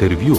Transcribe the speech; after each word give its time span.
intervju. 0.00 0.36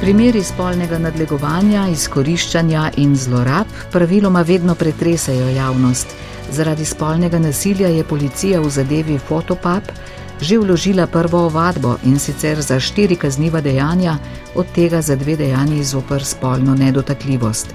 Primeri 0.00 0.40
spolnega 0.42 0.98
nadlegovanja, 0.98 1.88
izkoriščanja 1.92 2.90
in 2.96 3.16
zlorab 3.16 3.68
praviloma 3.92 4.42
vedno 4.42 4.74
pretresajo 4.74 5.48
javnost. 5.52 6.14
Zaradi 6.50 6.84
spolnega 6.84 7.38
nasilja 7.38 7.88
je 7.88 8.04
policija 8.04 8.60
v 8.60 8.70
zadevi 8.70 9.18
Fotopap 9.18 9.92
že 10.40 10.58
vložila 10.58 11.06
prvo 11.06 11.44
ovadbo 11.46 11.94
in 12.04 12.18
sicer 12.18 12.60
za 12.60 12.80
štiri 12.80 13.16
kazniva 13.16 13.60
dejanja, 13.60 14.18
od 14.54 14.66
tega 14.74 15.00
za 15.00 15.16
dve 15.16 15.36
dejanji 15.36 15.84
zoper 15.84 16.24
spolno 16.24 16.74
nedotakljivost. 16.74 17.66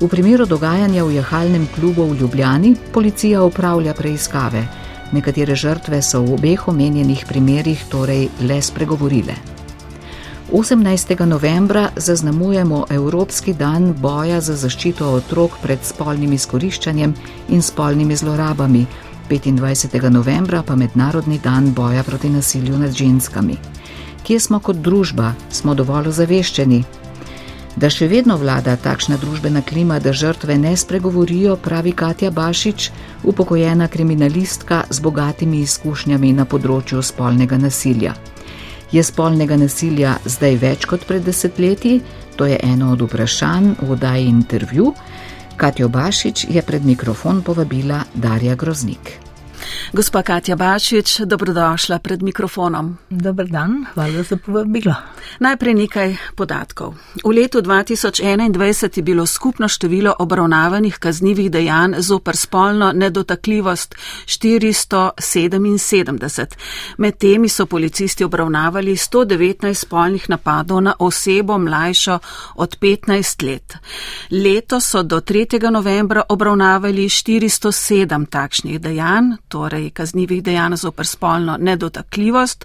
V 0.00 0.08
primeru 0.08 0.46
dogajanja 0.46 1.04
v 1.04 1.14
jahalnem 1.14 1.66
klubu 1.74 2.04
v 2.10 2.18
Ljubljani 2.20 2.76
policija 2.92 3.42
upravlja 3.42 3.94
preiskave. 3.94 4.66
Nekatere 5.14 5.54
žrtve 5.54 6.02
so 6.02 6.24
v 6.26 6.34
obeh 6.34 6.68
omenjenih 6.68 7.20
primerjih 7.28 7.84
torej 7.86 8.28
le 8.42 8.58
spregovorile. 8.62 9.34
18. 10.50 11.26
novembra 11.26 11.90
zaznamujemo 11.96 12.86
Evropski 12.90 13.54
dan 13.54 13.92
boja 13.94 14.40
za 14.40 14.56
zaščito 14.56 15.06
otrok 15.06 15.54
pred 15.62 15.78
spolnim 15.86 16.32
izkoriščanjem 16.32 17.14
in 17.48 17.62
spolnimi 17.62 18.16
zlorabami, 18.16 18.86
25. 19.30 20.10
novembra 20.10 20.62
pa 20.66 20.74
Mednarodni 20.76 21.38
dan 21.38 21.70
boja 21.74 22.02
proti 22.02 22.28
nasilju 22.28 22.78
nad 22.78 22.92
ženskami. 22.92 23.56
Kje 24.26 24.40
smo 24.40 24.58
kot 24.60 24.76
družba, 24.76 25.32
smo 25.50 25.74
dovolj 25.74 26.10
ozaveščeni? 26.10 26.82
Da 27.74 27.88
še 27.90 28.06
vedno 28.06 28.36
vlada 28.38 28.76
takšna 28.78 29.16
družbena 29.18 29.58
klima, 29.66 29.96
da 29.98 30.12
žrtve 30.14 30.54
ne 30.58 30.76
spregovorijo, 30.78 31.56
pravi 31.58 31.92
Katja 31.92 32.30
Bašič, 32.30 32.90
upokojena 33.26 33.88
kriminalistka 33.88 34.84
z 34.90 35.02
bogatimi 35.02 35.64
izkušnjami 35.66 36.30
na 36.38 36.46
področju 36.46 37.02
spolnega 37.02 37.58
nasilja. 37.58 38.14
Je 38.94 39.02
spolnega 39.02 39.58
nasilja 39.58 40.14
zdaj 40.22 40.56
več 40.62 40.86
kot 40.86 41.02
pred 41.08 41.26
desetletji? 41.26 41.98
To 42.38 42.46
je 42.46 42.60
eno 42.62 42.92
od 42.94 43.02
vprašanj 43.08 43.74
v 43.82 43.90
oddaji 43.90 44.30
intervju. 44.30 44.94
Katjo 45.58 45.90
Bašič 45.90 46.46
je 46.50 46.62
pred 46.62 46.86
mikrofon 46.86 47.42
povabila 47.42 48.04
Darja 48.14 48.54
Groznik. 48.54 49.23
Gospa 49.92 50.22
Katja 50.22 50.56
Bašič, 50.56 51.20
dobrodošla 51.20 51.98
pred 51.98 52.22
mikrofonom. 52.22 52.98
Dobar 53.10 53.46
dan, 53.46 53.86
hvala 53.94 54.22
za 54.22 54.36
povabilo. 54.36 54.94
Najprej 55.40 55.74
nekaj 55.74 56.16
podatkov. 56.36 56.94
V 57.24 57.28
letu 57.28 57.62
2021 57.62 58.98
je 58.98 59.02
bilo 59.02 59.26
skupno 59.26 59.68
število 59.68 60.14
obravnavanih 60.18 60.98
kaznjivih 60.98 61.50
dejanj 61.50 61.94
zoper 61.98 62.36
spolno 62.36 62.92
nedotakljivost 62.92 63.94
477. 64.26 66.46
Med 66.98 67.18
temi 67.18 67.48
so 67.48 67.66
policisti 67.66 68.24
obravnavali 68.24 68.96
119 68.96 69.74
spolnih 69.74 70.30
napadov 70.30 70.82
na 70.82 70.94
osebo 70.98 71.58
mlajšo 71.58 72.18
od 72.54 72.78
15 72.80 73.46
let. 73.46 73.74
Leto 74.30 74.80
so 74.80 75.02
do 75.02 75.20
3. 75.20 75.70
novembra 75.70 76.22
obravnavali 76.28 77.08
407 77.08 78.26
takšnih 78.26 78.80
dejanj, 78.80 79.24
torej 79.48 79.73
kaznjivih 79.90 80.42
dejanj 80.42 80.76
zoper 80.76 81.06
spolno 81.06 81.56
nedotakljivost. 81.60 82.64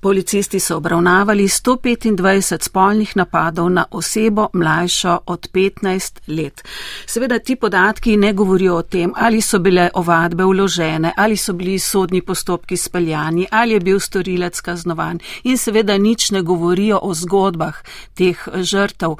Policisti 0.00 0.60
so 0.60 0.76
obravnavali 0.76 1.44
125 1.44 2.62
spolnih 2.62 3.16
napadov 3.16 3.68
na 3.70 3.84
osebo 3.90 4.48
mlajšo 4.52 5.18
od 5.26 5.48
15 5.52 6.20
let. 6.26 6.64
Seveda 7.06 7.38
ti 7.38 7.56
podatki 7.56 8.16
ne 8.16 8.32
govorijo 8.32 8.76
o 8.76 8.82
tem, 8.82 9.12
ali 9.16 9.40
so 9.40 9.58
bile 9.58 9.90
ovadbe 9.94 10.44
vložene, 10.44 11.12
ali 11.16 11.36
so 11.36 11.52
bili 11.52 11.78
sodni 11.78 12.22
postopki 12.22 12.76
speljani, 12.76 13.46
ali 13.50 13.72
je 13.72 13.80
bil 13.80 14.00
storilec 14.00 14.60
kaznovan 14.60 15.18
in 15.44 15.58
seveda 15.58 15.98
nič 15.98 16.30
ne 16.30 16.42
govorijo 16.42 16.98
o 17.02 17.14
zgodbah 17.14 17.82
teh 18.14 18.48
žrtev. 18.54 19.16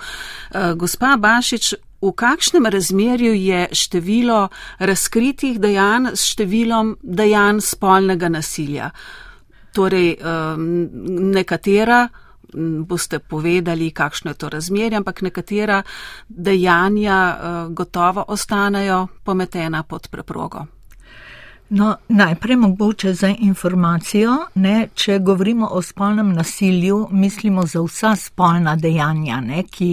Eh, 0.54 0.74
gospa 0.76 1.16
Bašič, 1.16 1.74
v 2.00 2.12
kakšnem 2.16 2.66
razmerju 2.66 3.34
je 3.34 3.68
število 3.72 4.48
razkritih 4.78 5.60
dejanj 5.60 6.14
s 6.14 6.32
številom 6.32 6.96
dejanj 7.02 7.60
spolnega 7.60 8.28
nasilja. 8.32 8.90
Torej, 9.76 10.16
nekatera, 11.36 12.08
boste 12.86 13.18
povedali, 13.18 13.90
kakšno 13.90 14.30
je 14.30 14.34
to 14.34 14.48
razmerje, 14.48 14.96
ampak 14.96 15.22
nekatera 15.22 15.82
dejanja 16.28 17.18
eh, 17.30 17.66
gotovo 17.70 18.24
ostanejo 18.28 19.06
pometena 19.24 19.82
pod 19.82 20.08
preprogo. 20.10 20.66
No, 21.72 21.96
najprej 22.08 22.56
mogoče 22.56 23.12
za 23.14 23.28
informacijo, 23.38 24.32
ne, 24.54 24.88
če 24.94 25.18
govorimo 25.18 25.68
o 25.70 25.82
spolnem 25.82 26.32
nasilju, 26.34 27.08
mislimo 27.10 27.62
za 27.66 27.82
vsa 27.84 28.16
spolna 28.16 28.74
dejanja, 28.76 29.38
ne, 29.40 29.62
ki 29.62 29.92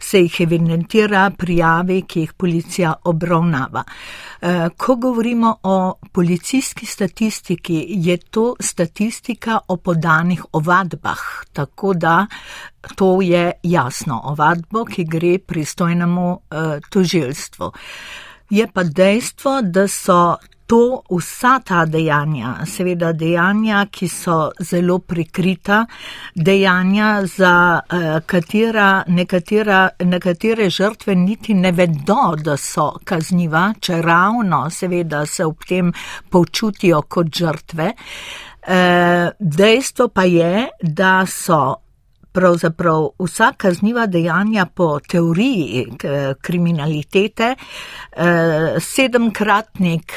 se 0.00 0.22
jih 0.22 0.40
evidentira, 0.40 1.26
prijavi, 1.36 2.00
ki 2.08 2.24
jih 2.24 2.32
policija 2.32 2.94
obravnava. 3.04 3.84
E, 4.40 4.68
ko 4.76 4.96
govorimo 4.96 5.54
o 5.62 5.94
policijski 6.12 6.86
statistiki, 6.86 7.84
je 7.88 8.16
to 8.16 8.54
statistika 8.60 9.60
o 9.68 9.76
podanih 9.76 10.44
ovadbah, 10.52 11.20
tako 11.52 11.94
da 11.94 12.26
to 12.96 13.22
je 13.22 13.52
jasno 13.62 14.22
ovadbo, 14.24 14.84
ki 14.84 15.04
gre 15.04 15.38
pristojnemu 15.38 16.30
e, 16.32 16.68
tožilstvu. 16.90 17.72
Je 18.50 18.72
pa 18.72 18.82
dejstvo, 18.84 19.60
da 19.62 19.88
so 19.88 20.36
to 20.68 21.02
vsa 21.10 21.60
ta 21.64 21.84
dejanja, 21.88 22.50
seveda 22.68 23.12
dejanja, 23.16 23.86
ki 23.90 24.08
so 24.12 24.36
zelo 24.60 24.98
prikrita, 25.00 25.78
dejanja, 26.36 27.08
za 27.24 27.52
uh, 27.80 28.08
katera 28.28 28.88
nekatera, 29.08 29.78
nekatere 30.04 30.68
žrtve 30.70 31.14
niti 31.16 31.54
ne 31.54 31.72
vedo, 31.72 32.34
da 32.44 32.56
so 32.60 32.90
kazniva, 33.04 33.70
če 33.80 34.02
ravno 34.04 34.66
seveda 34.70 35.24
se 35.26 35.46
ob 35.48 35.64
tem 35.68 35.92
počutijo 36.28 37.00
kot 37.08 37.32
žrtve. 37.32 37.92
Uh, 38.68 39.30
dejstvo 39.40 40.10
pa 40.12 40.26
je, 40.28 40.66
da 40.82 41.22
so 41.26 41.62
pravzaprav 42.36 43.06
vsa 43.24 43.54
kazniva 43.56 44.04
dejanja 44.06 44.66
po 44.66 44.98
teoriji 45.00 45.86
kriminalitete 46.44 47.54
uh, 47.56 48.76
sedemkratnik 48.84 50.12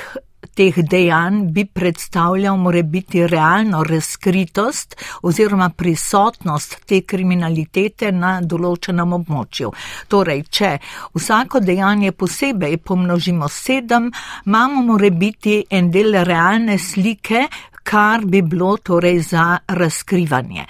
teh 0.56 0.78
dejanj 0.78 1.46
bi 1.54 1.66
predstavljal 1.66 2.58
more 2.58 2.84
biti 2.84 3.28
realno 3.28 3.84
razkritost 3.84 4.96
oziroma 5.22 5.70
prisotnost 5.70 6.78
te 6.86 7.02
kriminalitete 7.02 8.12
na 8.12 8.40
določenem 8.42 9.14
območju. 9.20 9.72
Torej, 10.08 10.44
če 10.50 10.72
vsako 11.14 11.60
dejanje 11.60 12.12
posebej 12.12 12.78
pomnožimo 12.78 13.50
sedem, 13.50 14.12
imamo 14.46 14.82
more 14.82 15.12
biti 15.12 15.62
en 15.70 15.92
del 15.92 16.24
realne 16.26 16.78
slike, 16.78 17.48
kar 17.84 18.26
bi 18.26 18.42
bilo 18.42 18.76
torej 18.78 19.20
za 19.32 19.58
razkrivanje. 19.68 20.66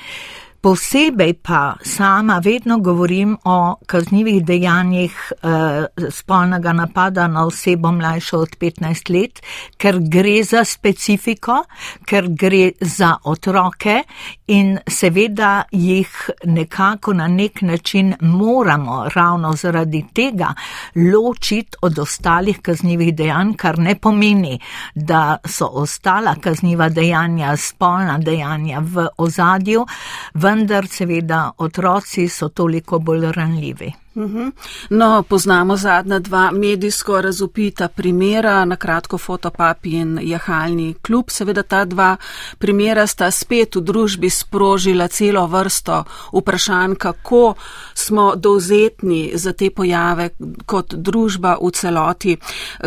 Posebej 0.62 1.34
pa 1.42 1.76
sama 1.84 2.38
vedno 2.44 2.78
govorim 2.80 3.38
o 3.44 3.76
kaznjivih 3.86 4.46
dejanjih 4.46 5.32
eh, 5.32 5.86
spolnega 6.10 6.74
napada 6.74 7.28
na 7.28 7.46
osebo 7.46 7.92
mlajšo 7.92 8.38
od 8.38 8.50
15 8.60 9.10
let, 9.14 9.42
ker 9.78 9.98
gre 10.00 10.44
za 10.44 10.62
specifiko, 10.66 11.64
ker 12.06 12.28
gre 12.30 12.72
za 12.82 13.16
otroke 13.24 14.04
in 14.48 14.78
seveda 14.88 15.64
jih 15.72 16.30
nekako 16.46 17.14
na 17.14 17.28
nek 17.28 17.62
način 17.62 18.14
moramo 18.22 19.10
ravno 19.16 19.54
zaradi 19.54 20.06
tega 20.14 20.54
ločiti 20.96 21.78
od 21.82 22.00
ostalih 22.00 22.60
kaznjivih 22.62 23.16
dejanj, 23.16 23.54
kar 23.54 23.80
ne 23.80 23.96
pomeni, 23.96 24.60
da 24.96 25.38
so 25.46 25.66
ostala 25.66 26.36
kazniva 26.42 26.90
dejanja, 26.90 27.58
spolna 27.58 28.18
dejanja 28.18 28.80
v 28.80 29.08
ozadju, 29.18 29.86
v 30.34 30.51
vendar 30.52 30.88
seveda 30.88 31.42
otroci 31.58 32.28
so 32.28 32.50
toliko 32.50 33.00
bolj 33.00 33.32
ranljivi. 33.36 33.92
Mhm. 34.16 34.50
No, 34.90 35.24
poznamo 35.24 35.78
zadnja 35.78 36.20
dva 36.20 36.52
medijsko 36.52 37.22
razupita 37.22 37.88
primera, 37.88 38.66
na 38.66 38.76
kratko 38.76 39.18
fotopap 39.18 39.86
in 39.86 40.20
jahalni 40.22 40.94
klub. 41.02 41.30
Seveda 41.30 41.64
ta 41.64 41.86
dva 41.86 42.18
primera 42.58 43.08
sta 43.08 43.32
spet 43.32 43.76
v 43.76 43.82
družbi 43.82 44.30
sprožila 44.30 45.08
celo 45.08 45.48
vrsto 45.48 46.04
vprašanj, 46.34 46.96
kako 46.96 47.54
smo 47.94 48.36
dovzetni 48.36 49.32
za 49.34 49.54
te 49.54 49.70
pojave 49.70 50.30
kot 50.66 50.94
družba 50.94 51.58
v 51.62 51.72
celoti. 51.72 52.38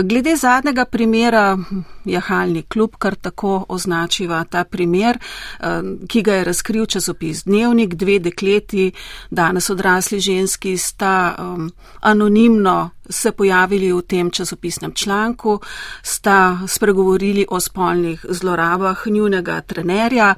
Glede 0.02 0.36
zadnjega 0.36 0.84
primera, 0.84 1.58
jahalni 2.04 2.62
klub, 2.62 2.96
kar 2.98 3.14
tako 3.14 3.64
označiva 3.68 4.44
ta 4.44 4.64
primer, 4.64 5.16
eh, 5.60 5.80
ki 6.08 6.22
ga 6.22 6.34
je 6.34 6.44
razkril 6.44 6.86
časopis 6.86 7.44
Dnevnik, 7.44 7.94
dve 7.94 8.18
dekleti, 8.18 8.92
danes 9.30 9.70
odrasli 9.70 10.20
ženski 10.20 10.76
sta 10.76 11.13
sta 11.14 11.34
um, 11.38 11.70
anonimno 12.00 12.90
se 13.10 13.32
pojavili 13.32 13.92
v 13.92 14.02
tem 14.02 14.30
časopisnem 14.30 14.92
članku, 14.94 15.60
sta 16.02 16.58
spregovorili 16.66 17.46
o 17.48 17.60
spolnih 17.60 18.24
zlorabah 18.28 19.06
njunega 19.06 19.60
trenerja. 19.60 20.34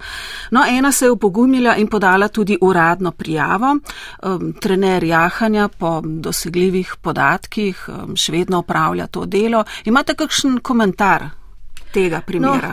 No, 0.50 0.64
ena 0.68 0.92
se 0.92 1.04
je 1.04 1.10
upogumila 1.10 1.76
in 1.76 1.86
podala 1.86 2.28
tudi 2.28 2.58
uradno 2.60 3.12
prijavo. 3.12 3.76
Um, 4.22 4.52
trener 4.60 5.04
jahanja 5.04 5.68
po 5.68 6.02
dosegljivih 6.04 6.94
podatkih 7.02 7.88
um, 7.88 8.16
še 8.16 8.32
vedno 8.32 8.58
upravlja 8.58 9.06
to 9.06 9.24
delo. 9.26 9.64
Imate 9.84 10.14
kakšen 10.14 10.58
komentar? 10.58 11.28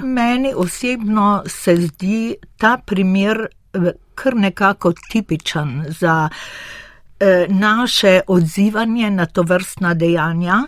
No, 0.01 0.07
meni 0.07 0.53
osebno 0.55 1.43
se 1.47 1.75
zdi 1.75 2.35
ta 2.57 2.77
primer 2.85 3.47
kar 4.15 4.35
nekako 4.35 4.93
tipičen 5.09 5.85
za 5.89 6.29
eh, 6.29 6.82
naše 7.47 8.21
odzivanje 8.27 9.11
na 9.11 9.25
to 9.25 9.43
vrstna 9.43 9.93
dejanja. 9.93 10.63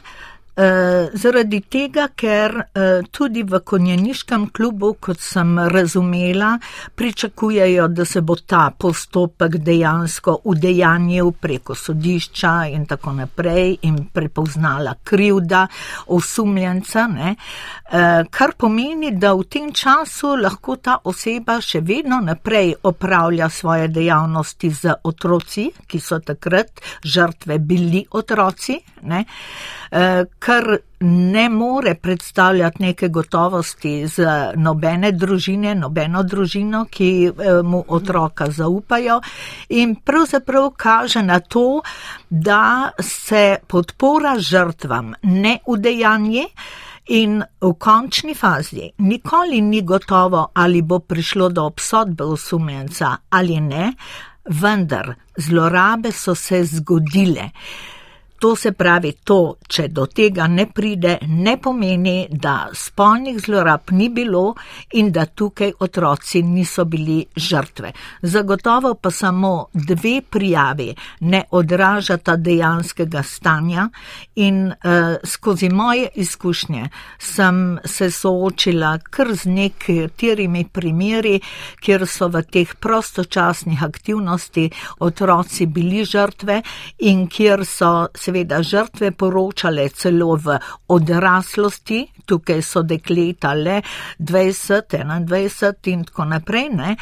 Uh, 0.56 1.10
zaradi 1.20 1.58
tega, 1.68 2.06
ker 2.16 2.54
uh, 2.56 3.02
tudi 3.12 3.42
v 3.44 3.60
konjeniškem 3.60 4.46
klubu, 4.56 4.94
kot 5.04 5.20
sem 5.20 5.50
razumela, 5.60 6.54
pričakujejo, 6.96 7.88
da 7.92 8.06
se 8.06 8.22
bo 8.22 8.38
ta 8.40 8.70
postopek 8.80 9.58
dejansko 9.60 10.38
udejanjil 10.48 11.34
preko 11.42 11.76
sodišča 11.76 12.54
in 12.72 12.86
tako 12.88 13.12
naprej 13.18 13.76
in 13.82 13.98
prepoznala 14.14 14.94
krivda 15.04 15.66
osumljenca, 16.16 17.04
uh, 17.12 18.24
kar 18.32 18.56
pomeni, 18.58 19.12
da 19.12 19.34
v 19.36 19.44
tem 19.52 19.74
času 19.76 20.38
lahko 20.40 20.78
ta 20.80 21.02
oseba 21.04 21.60
še 21.60 21.84
vedno 21.84 22.22
naprej 22.24 22.78
opravlja 22.84 23.50
svoje 23.50 23.92
dejavnosti 23.92 24.72
z 24.72 24.96
otroci, 25.04 25.68
ki 25.84 26.00
so 26.00 26.24
takrat 26.24 26.80
žrtve 27.04 27.60
bili 27.60 28.06
otroci. 28.12 28.80
Ne? 29.04 29.26
Kar 30.40 30.78
ne 31.00 31.50
more 31.50 31.96
predstavljati 31.96 32.84
neke 32.84 33.08
gotovosti 33.08 34.08
z 34.08 34.26
nobene 34.56 35.12
družine, 35.12 35.76
nobeno 35.76 36.24
družino, 36.24 36.86
ki 36.86 37.10
eh, 37.28 37.62
mu 37.64 37.84
otroka 37.88 38.50
zaupajo 38.52 39.20
in 39.70 39.96
pravzaprav 39.96 40.70
kaže 40.78 41.22
na 41.22 41.40
to, 41.40 41.82
da 42.30 42.92
se 43.00 43.58
podpora 43.68 44.40
žrtvam 44.40 45.14
ne 45.24 45.60
udejanje. 45.66 46.46
In 47.08 47.44
v 47.62 47.70
končni 47.78 48.34
fazi 48.34 48.88
nikoli 48.98 49.60
ni 49.62 49.84
gotovo, 49.86 50.48
ali 50.54 50.82
bo 50.82 51.00
prišlo 51.00 51.50
do 51.50 51.66
obsodbe 51.66 52.24
osumljenca 52.24 53.12
ali 53.30 53.60
ne, 53.62 53.92
vendar 54.50 55.14
zlorabe 55.38 56.12
so 56.12 56.36
se 56.36 56.64
zgodile. 56.64 57.52
To 58.40 58.56
se 58.56 58.72
pravi, 58.72 59.14
to, 59.24 59.56
če 59.68 59.88
do 59.96 60.06
tega 60.12 60.48
ne 60.52 60.66
pride, 60.68 61.18
ne 61.28 61.56
pomeni, 61.62 62.28
da 62.30 62.68
spolnih 62.76 63.38
zlorab 63.40 63.94
ni 63.96 64.10
bilo 64.10 64.56
in 65.00 65.12
da 65.16 65.24
tukaj 65.26 65.72
otroci 65.80 66.42
niso 66.44 66.84
bili 66.86 67.22
žrtve. 67.36 67.94
Zagotovo 68.22 68.94
pa 68.96 69.12
samo 69.12 69.68
dve 69.74 70.20
prijavi 70.30 70.90
ne 71.20 71.44
odražata 71.52 72.36
dejanskega 72.36 73.24
stanja 73.24 73.88
in 74.36 74.68
uh, 74.68 75.16
skozi 75.24 75.70
moje 75.70 76.10
izkušnje 76.16 76.90
sem 77.20 77.80
se 77.86 78.12
soočila 78.12 78.98
kar 78.98 79.34
z 79.36 79.46
nekaterimi 79.46 80.66
primeri, 80.72 81.40
kjer 81.80 82.08
so 82.08 82.28
v 82.28 82.44
teh 82.44 82.76
prostočasnih 82.76 83.84
aktivnosti 83.84 84.70
otroci 85.00 85.66
bili 85.66 86.04
žrtve 86.06 86.62
in 87.00 87.28
kjer 87.28 87.66
so 87.66 88.08
seveda 88.26 88.62
žrtve 88.66 89.12
poročale 89.14 89.86
celo 89.94 90.34
v 90.34 90.58
odraslosti, 90.90 92.02
tukaj 92.26 92.62
so 92.62 92.84
dekleta 92.84 93.54
le 93.54 93.82
20, 94.20 94.98
21 95.06 95.92
in 95.94 96.04
tako 96.04 96.26
naprej. 96.26 96.70
Ne? 96.70 96.96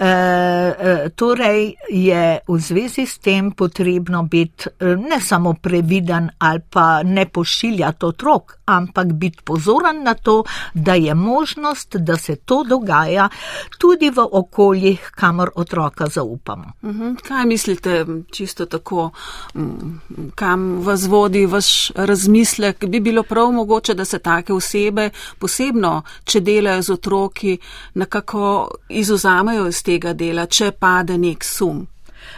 E, 0.00 0.06
e, 0.06 1.10
torej 1.16 1.74
je 1.90 2.38
v 2.48 2.58
zvezi 2.60 3.02
s 3.06 3.18
tem 3.18 3.50
potrebno 3.50 4.22
biti 4.22 4.68
e, 4.68 4.94
ne 4.94 5.20
samo 5.20 5.54
previden 5.54 6.30
ali 6.38 6.60
pa 6.70 7.02
ne 7.02 7.26
pošiljati 7.26 8.06
otrok, 8.06 8.58
ampak 8.64 9.12
biti 9.12 9.42
pozoren 9.44 10.02
na 10.02 10.14
to, 10.14 10.44
da 10.74 10.94
je 10.94 11.14
možnost, 11.14 11.96
da 11.96 12.16
se 12.16 12.36
to 12.36 12.64
dogaja 12.64 13.28
tudi 13.78 14.10
v 14.10 14.28
okoljih, 14.32 15.10
kamor 15.14 15.50
otroka 15.54 16.06
zaupamo. 16.06 16.72
Mhm. 16.84 17.14
Kaj 17.28 17.46
mislite, 17.46 18.06
čisto 18.30 18.66
tako, 18.66 19.10
kam 20.34 20.82
vas 20.82 21.06
vodi 21.06 21.46
vaš 21.46 21.90
razmislek? 21.94 22.84
Bi 22.86 23.00
bilo 23.00 23.22
prav 23.22 23.50
mogoče, 23.52 23.94
da 23.94 24.04
se 24.04 24.18
take 24.18 24.52
osebe, 24.58 25.10
posebno, 25.38 25.94
če 26.24 26.42
delajo 26.44 26.82
z 26.82 26.96
otroki, 26.98 27.58
nekako 27.94 28.48
izuzamejo 28.88 29.68
iz 29.68 29.82
tega 29.86 30.14
dela, 30.18 30.46
če 30.46 30.72
pade 30.78 31.18
nek 31.18 31.46
sum. 31.46 31.86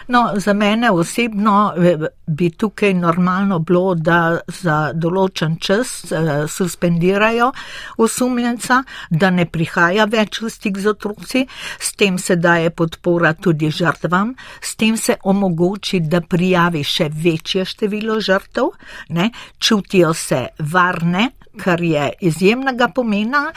No, 0.07 0.33
za 0.35 0.53
mene 0.53 0.91
osebno 0.91 1.73
eh, 1.77 1.99
bi 2.27 2.51
tukaj 2.51 2.95
normalno 2.95 3.59
bilo, 3.59 3.95
da 3.95 4.39
za 4.47 4.93
določen 4.95 5.57
čas 5.63 6.13
eh, 6.13 6.31
suspendirajo 6.51 7.51
osumljenca, 8.03 8.83
da 9.11 9.31
ne 9.31 9.47
prihaja 9.47 10.09
več 10.11 10.41
v 10.43 10.51
stik 10.51 10.81
z 10.83 10.91
otroci, 10.95 11.45
s 11.79 11.95
tem 11.95 12.19
se 12.19 12.37
daje 12.37 12.71
podpora 12.71 13.35
tudi 13.35 13.71
žrtvam, 13.71 14.35
s 14.61 14.75
tem 14.77 14.97
se 14.97 15.19
omogoči, 15.23 16.01
da 16.01 16.21
prijavi 16.21 16.83
še 16.85 17.11
večje 17.11 17.67
število 17.75 18.21
žrtev, 18.21 18.73
ne, 19.15 19.31
čutijo 19.59 20.15
se 20.15 20.49
varne, 20.59 21.31
kar 21.59 21.83
je 21.83 22.13
izjemnega 22.21 22.89
pomena. 22.95 23.53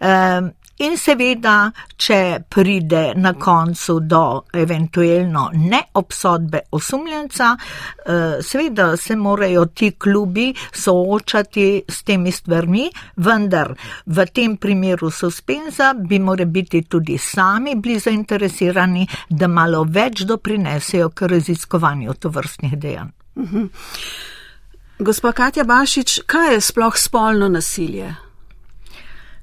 Um, 0.00 0.52
In 0.78 0.94
seveda, 0.94 1.72
če 1.98 2.44
pride 2.46 3.00
na 3.18 3.32
koncu 3.34 3.96
do 4.06 4.20
eventualno 4.54 5.48
neobsodbe 5.50 6.60
osumljenca, 6.78 7.48
uh, 7.58 8.38
seveda 8.46 8.92
se 8.96 9.16
morajo 9.18 9.64
ti 9.74 9.90
klubi 9.98 10.52
soočati 10.54 11.82
s 11.88 12.06
temi 12.06 12.30
stvarmi, 12.30 12.86
vendar 13.16 13.74
v 14.06 14.28
tem 14.30 14.56
primeru 14.56 15.10
suspenza 15.10 15.94
bi 15.98 16.22
morali 16.22 16.46
biti 16.46 16.84
tudi 16.86 17.18
sami 17.18 17.74
bili 17.74 17.98
zainteresirani, 17.98 19.06
da 19.28 19.50
malo 19.50 19.82
več 19.82 20.22
doprinesejo 20.30 21.10
k 21.10 21.34
raziskovanju 21.34 22.14
tovrstnih 22.14 22.78
dejanj. 22.78 23.10
Mhm. 23.34 23.70
Gospa 25.00 25.32
Katja 25.32 25.64
Bašič, 25.64 26.20
kaj 26.26 26.54
je 26.54 26.60
sploh 26.60 26.96
spolno 26.96 27.48
nasilje? 27.48 28.14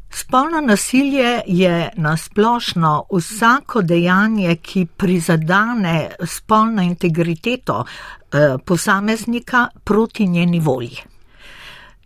Spolno 0.10 0.62
nasilje 0.62 1.42
je 1.48 1.90
nasplošno 1.96 3.06
vsako 3.12 3.82
dejanje, 3.82 4.56
ki 4.56 4.86
prizadane 4.98 6.12
spolno 6.26 6.82
integriteto 6.82 7.86
eh, 7.86 8.58
posameznika 8.66 9.68
proti 9.84 10.28
njeni 10.28 10.60
volji 10.60 11.15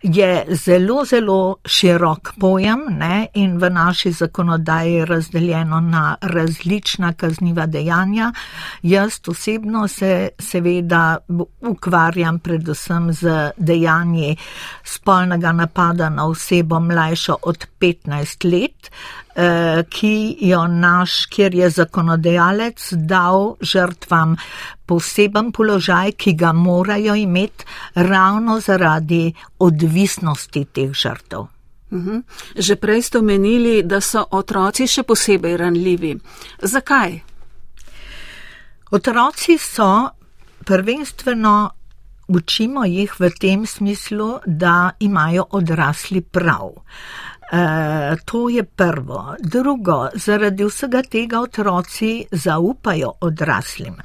je 0.02 0.44
zelo, 0.48 1.04
zelo 1.04 1.56
širok 1.64 2.32
pojem 2.40 2.80
ne? 2.88 3.26
in 3.34 3.58
v 3.58 3.70
naši 3.70 4.12
zakonodaji 4.12 4.94
je 4.94 5.04
razdeljeno 5.06 5.80
na 5.80 6.16
različna 6.20 7.12
kazniva 7.12 7.66
dejanja. 7.66 8.32
Jaz 8.82 9.20
osebno 9.28 9.88
se 9.88 10.28
seveda 10.38 11.16
ukvarjam 11.60 12.38
predvsem 12.38 13.12
z 13.12 13.50
dejanji 13.56 14.36
spolnega 14.84 15.52
napada 15.52 16.08
na 16.08 16.26
osebo 16.26 16.80
mlajšo 16.80 17.36
od 17.42 17.66
15 17.80 18.52
let. 18.52 18.90
Eh, 19.40 19.84
ki 19.88 20.36
jo 20.40 20.66
naš, 20.66 21.26
kjer 21.32 21.54
je 21.54 21.68
zakonodajalec 21.70 22.92
dal 22.92 23.54
žrtvam 23.60 24.34
poseben 24.86 25.48
položaj, 25.52 26.12
ki 26.12 26.34
ga 26.36 26.52
morajo 26.52 27.14
imeti 27.14 27.64
ravno 27.94 28.58
zaradi 28.60 29.32
odvisnosti 29.58 30.64
teh 30.64 30.92
žrtev. 30.92 31.46
Uhum. 31.90 32.20
Že 32.56 32.76
prej 32.76 33.02
ste 33.02 33.18
omenili, 33.18 33.82
da 33.82 34.00
so 34.00 34.26
otroci 34.30 34.86
še 34.86 35.06
posebej 35.08 35.56
ranljivi. 35.56 36.12
Zakaj? 36.62 37.16
Otroci 38.90 39.56
so 39.58 40.10
prvenstveno, 40.68 41.70
učimo 42.28 42.84
jih 42.84 43.16
v 43.20 43.32
tem 43.40 43.64
smislu, 43.66 44.28
da 44.46 44.90
imajo 45.00 45.48
odrasli 45.50 46.20
prav. 46.20 46.76
Eh, 47.52 48.16
to 48.24 48.48
je 48.48 48.64
prvo. 48.64 49.34
Drugo, 49.40 50.08
zaradi 50.14 50.64
vsega 50.64 51.02
tega 51.02 51.40
otroci 51.40 52.24
zaupajo 52.32 53.12
odraslim 53.20 53.96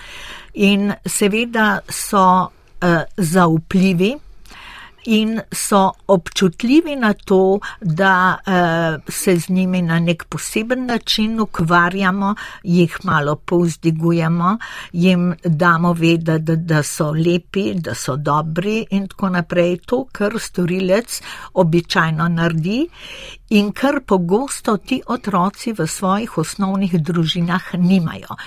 in 0.53 0.93
seveda 1.05 1.79
so 1.89 2.49
uh, 2.81 3.01
zaupljivi 3.17 4.15
in 5.05 5.41
so 5.51 5.91
občutljivi 6.07 6.95
na 6.95 7.13
to, 7.13 7.59
da 7.81 8.37
uh, 8.37 9.03
se 9.07 9.37
z 9.39 9.49
njimi 9.49 9.81
na 9.81 9.99
nek 9.99 10.25
poseben 10.29 10.85
način 10.85 11.39
ukvarjamo, 11.39 12.35
jih 12.63 12.97
malo 13.03 13.35
povzdigujemo, 13.35 14.57
jim 14.91 15.35
damo 15.43 15.93
vedeti, 15.93 16.39
da, 16.39 16.55
da 16.55 16.83
so 16.83 17.11
lepi, 17.11 17.73
da 17.73 17.95
so 17.95 18.15
dobri 18.15 18.85
in 18.91 19.07
tako 19.07 19.29
naprej. 19.29 19.77
To, 19.85 20.05
kar 20.11 20.33
storilec 20.39 21.21
običajno 21.53 22.27
naredi 22.27 22.87
in 23.49 23.71
kar 23.71 23.99
pogosto 24.05 24.77
ti 24.77 25.01
otroci 25.07 25.73
v 25.73 25.87
svojih 25.87 26.37
osnovnih 26.37 27.01
družinah 27.01 27.73
nimajo. 27.77 28.37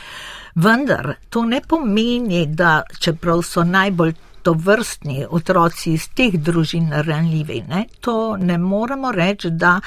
Vendar 0.54 1.14
to 1.30 1.44
ne 1.44 1.60
pomeni, 1.60 2.46
da 2.46 2.82
čeprav 2.98 3.42
so 3.42 3.64
najbolj 3.64 4.14
to 4.42 4.52
vrstni 4.52 5.26
otroci 5.30 5.92
iz 5.92 6.08
teh 6.14 6.34
družin 6.34 6.92
ranljivi, 6.92 7.62
ne, 7.68 7.84
to 8.00 8.36
ne 8.36 8.58
moremo 8.58 9.12
reči, 9.12 9.50
da 9.50 9.78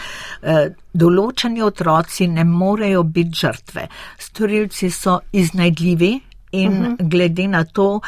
eh, 0.41 0.70
določeni 0.93 1.62
otroci 1.62 2.27
ne 2.27 2.43
morejo 2.43 3.03
biti 3.03 3.39
žrtve. 3.43 3.88
Storilci 4.17 4.91
so 4.91 5.20
iznajdljivi 5.31 6.20
in 6.51 6.72
uh 6.72 6.77
mhm. 6.77 6.93
-huh. 6.93 7.10
glede 7.10 7.48
na 7.48 7.63
to, 7.63 8.01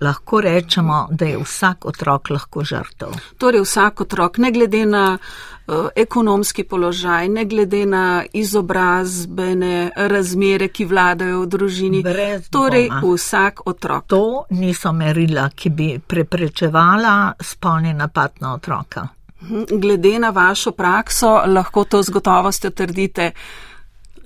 lahko 0.00 0.40
rečemo, 0.40 1.08
da 1.10 1.24
je 1.24 1.38
vsak 1.38 1.86
otrok 1.86 2.30
lahko 2.30 2.64
žrtev. 2.64 3.08
Torej 3.38 3.60
vsak 3.60 4.00
otrok, 4.00 4.38
ne 4.38 4.50
glede 4.52 4.86
na 4.86 5.18
uh, 5.18 5.88
ekonomski 5.96 6.64
položaj, 6.64 7.28
ne 7.28 7.44
glede 7.44 7.86
na 7.86 8.24
izobrazbene 8.32 9.90
razmere, 9.96 10.68
ki 10.68 10.84
vladajo 10.84 11.40
v 11.42 11.46
družini. 11.46 12.02
Brez 12.02 12.48
torej 12.50 12.88
dvoma. 12.88 13.14
vsak 13.14 13.66
otrok. 13.66 14.06
To 14.06 14.44
niso 14.50 14.92
merila, 14.92 15.50
ki 15.54 15.70
bi 15.70 15.98
preprečevala 15.98 17.32
spolni 17.40 17.94
napad 17.94 18.40
na 18.40 18.54
otroka. 18.54 19.08
Mhm. 19.42 19.64
Glede 19.80 20.18
na 20.18 20.30
vašo 20.30 20.72
prakso, 20.72 21.42
lahko 21.46 21.84
to 21.84 22.02
z 22.02 22.10
gotovostjo 22.10 22.70
trdite 22.70 23.32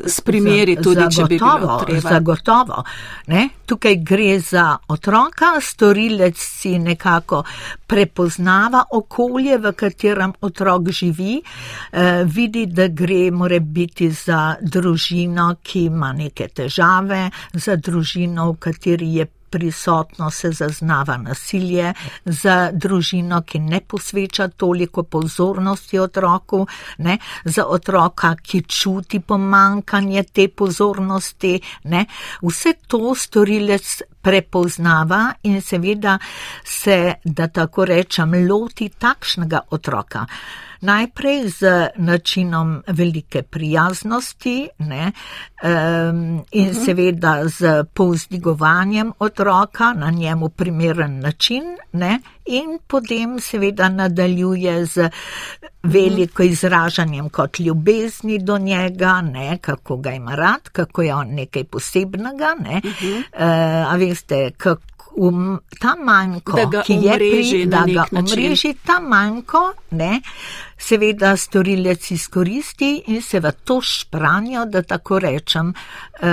s 0.07 0.21
primeri 0.21 0.76
tudi, 0.76 1.00
zagotovo, 1.00 1.11
če 1.11 1.25
bi 1.28 1.38
bilo 1.38 1.78
treba. 1.85 2.09
Zagotovo. 2.09 2.85
Ne? 3.26 3.49
Tukaj 3.66 3.97
gre 3.97 4.38
za 4.40 4.66
otroka, 4.88 5.52
storilec 5.61 6.38
si 6.38 6.78
nekako 6.78 7.42
prepoznava 7.87 8.85
okolje, 8.92 9.59
v 9.59 9.73
katerem 9.73 10.33
otrok 10.40 10.90
živi, 10.90 11.40
eh, 11.92 12.25
vidi, 12.25 12.66
da 12.66 12.88
gre 12.88 13.30
more 13.30 13.61
biti 13.61 14.11
za 14.11 14.57
družino, 14.61 15.54
ki 15.62 15.85
ima 15.85 16.12
neke 16.12 16.49
težave, 16.49 17.30
za 17.52 17.76
družino, 17.76 18.52
v 18.52 18.57
kateri 18.59 19.14
je 19.14 19.26
prisotno 19.50 20.30
se 20.30 20.50
zaznava 20.52 21.16
nasilje, 21.16 21.95
za 22.25 22.71
družino, 22.73 23.42
ki 23.42 23.59
ne 23.59 23.80
posveča 23.80 24.49
toliko 24.49 25.02
pozornosti 25.02 25.99
otroku, 25.99 26.66
ne, 26.99 27.19
za 27.45 27.66
otroka, 27.66 28.35
ki 28.42 28.62
čuti 28.62 29.21
pomankanje 29.21 30.23
te 30.23 30.49
pozornosti. 30.49 31.61
Ne. 31.85 32.04
Vse 32.42 32.75
to 32.87 33.14
storilec 33.14 34.02
prepoznava 34.23 35.33
in 35.42 35.61
seveda 35.61 36.19
se, 36.64 37.14
da 37.25 37.49
tako 37.49 37.85
rečem, 37.85 38.35
loti 38.49 38.88
takšnega 38.88 39.61
otroka 39.71 40.26
najprej 40.80 41.49
z 41.49 41.88
načinom 41.96 42.82
velike 42.87 43.42
prijaznosti 43.42 44.68
ne, 44.78 45.12
um, 45.62 46.44
in 46.50 46.68
uh 46.68 46.75
-huh. 46.75 46.84
seveda 46.84 47.49
z 47.49 47.84
povzdigovanjem 47.94 49.12
otroka 49.18 49.92
na 49.92 50.10
njemu 50.10 50.49
primeren 50.49 51.20
način 51.20 51.62
ne, 51.92 52.18
in 52.46 52.78
potem 52.87 53.40
seveda 53.40 53.88
nadaljuje 53.88 54.87
z 54.87 55.10
veliko 55.82 56.42
izražanjem 56.42 57.28
kot 57.28 57.60
ljubezni 57.60 58.38
do 58.38 58.58
njega, 58.58 59.20
ne, 59.20 59.58
kako 59.58 59.96
ga 59.96 60.10
ima 60.10 60.34
rad, 60.34 60.68
kako 60.72 61.02
je 61.02 61.14
on 61.14 61.28
nekaj 61.28 61.64
posebnega. 61.64 62.54
Ne, 62.60 62.80
uh 62.84 62.90
-huh. 62.90 63.18
uh, 63.18 63.92
a 63.92 63.96
veste, 63.96 64.50
kako 64.56 64.89
um, 65.29 65.61
ta 65.81 65.95
manjko, 66.05 66.57
ki 66.85 66.93
je 66.93 67.17
pri, 67.17 67.67
da 67.67 67.85
ga 67.87 68.05
omreži, 68.12 68.75
ta 68.87 69.00
manjko, 69.00 69.73
ne, 69.91 70.21
seveda 70.81 71.35
storilec 71.37 72.11
izkoristi 72.11 72.91
in 73.12 73.21
se 73.23 73.41
v 73.41 73.53
to 73.65 73.81
špranjo, 73.85 74.65
da 74.65 74.83
tako 74.83 75.19
rečem, 75.19 75.73
uh, 75.73 76.29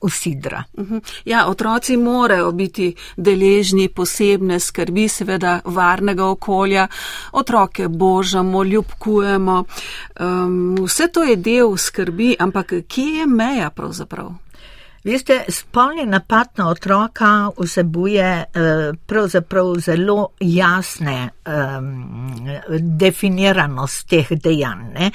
usidra. 0.00 0.64
Mhm. 0.78 0.98
Ja, 1.24 1.46
otroci 1.46 1.96
morajo 1.96 2.52
biti 2.52 2.94
deležni 3.16 3.88
posebne 3.88 4.60
skrbi, 4.60 5.08
seveda 5.08 5.60
varnega 5.64 6.26
okolja, 6.26 6.88
otroke 7.32 7.88
božamo, 7.88 8.64
ljubkujemo, 8.64 9.64
um, 10.20 10.74
vse 10.86 11.08
to 11.12 11.22
je 11.22 11.36
del 11.36 11.76
skrbi, 11.76 12.34
ampak 12.38 12.72
kje 12.88 13.06
je 13.20 13.26
meja 13.26 13.70
pravzaprav? 13.70 14.34
Veste, 15.06 15.44
spolni 15.48 16.06
napad 16.06 16.48
na 16.56 16.68
otroka 16.68 17.50
vsebuje 17.58 18.24
eh, 18.24 18.92
pravzaprav 19.06 19.74
zelo 19.78 20.28
jasne 20.40 21.28
definiranost 22.78 24.08
teh 24.08 24.32
dejanj. 24.42 24.82
Ne? 24.94 25.10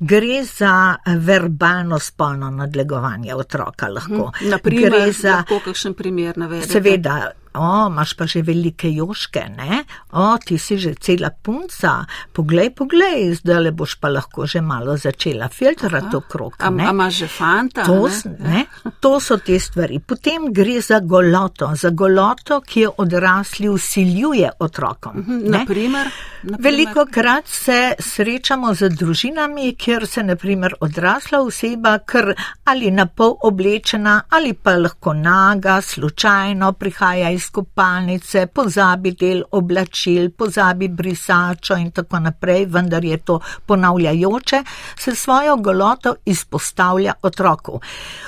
Gre 0.00 0.42
za 0.44 0.96
verbalno 1.06 1.98
spolno 1.98 2.50
nadlegovanje 2.50 3.34
otroka 3.34 3.88
lahko. 3.88 4.32
Hm, 4.40 4.50
naprimer, 4.50 4.90
Gre 4.90 5.12
za, 5.12 5.36
lahko 5.36 5.60
kakšen 5.64 5.94
primer 5.94 6.38
navedete? 6.38 6.72
Seveda, 6.72 7.30
o, 7.56 7.88
imaš 7.90 8.14
pa 8.16 8.26
že 8.26 8.42
velike 8.42 8.90
joške, 8.92 9.44
ne? 9.56 9.82
O, 10.12 10.36
ti 10.38 10.58
si 10.58 10.78
že 10.78 10.94
cela 11.00 11.30
punca, 11.30 12.06
poglej, 12.32 12.70
poglej, 12.76 13.34
zdaj 13.40 13.60
le 13.66 13.72
boš 13.72 13.96
pa 14.00 14.12
lahko 14.12 14.46
že 14.46 14.60
malo 14.60 14.96
začela 14.96 15.48
filtrati 15.48 16.16
okrog. 16.16 16.56
A 16.60 16.70
imaš 16.70 17.24
že 17.24 17.28
fanta? 17.28 17.84
To, 17.88 18.08
ne? 18.38 18.66
Ne? 18.66 18.92
to 19.00 19.20
so 19.20 19.38
te 19.38 19.58
stvari. 19.60 20.00
Potem 20.00 20.52
gre 20.52 20.80
za 20.80 21.00
goloto, 21.00 21.72
za 21.74 21.90
goloto, 21.90 22.60
ki 22.60 22.86
jo 22.86 22.94
odrasli 23.02 23.68
usiljuje 23.68 24.50
otrokom. 24.60 25.20
Mhm, 25.20 25.42
naprimer? 25.50 26.10
Veliko 26.46 27.06
krat 27.10 27.48
se 27.48 27.94
srečamo 27.98 28.74
z 28.74 28.88
družinami, 28.88 29.72
kjer 29.74 30.06
se 30.06 30.22
naprimer 30.22 30.74
odrasla 30.80 31.40
oseba, 31.42 31.98
kar 31.98 32.28
ali 32.64 32.90
na 32.90 33.06
pol 33.06 33.32
oblečena 33.42 34.20
ali 34.30 34.52
pa 34.54 34.76
lahko 34.76 35.12
naga, 35.12 35.80
slučajno 35.80 36.72
prihaja 36.72 37.30
iz 37.30 37.48
kopalnice, 37.50 38.46
pozabi 38.46 39.12
del 39.18 39.42
oblačil, 39.50 40.30
pozabi 40.30 40.88
brisačo 40.88 41.74
in 41.82 41.90
tako 41.90 42.20
naprej, 42.28 42.66
vendar 42.66 43.04
je 43.04 43.18
to 43.18 43.40
ponavljajoče, 43.66 44.62
se 44.98 45.14
svojo 45.14 45.56
goloto 45.56 46.14
izpostavlja 46.24 47.12
otroku. 47.22 47.80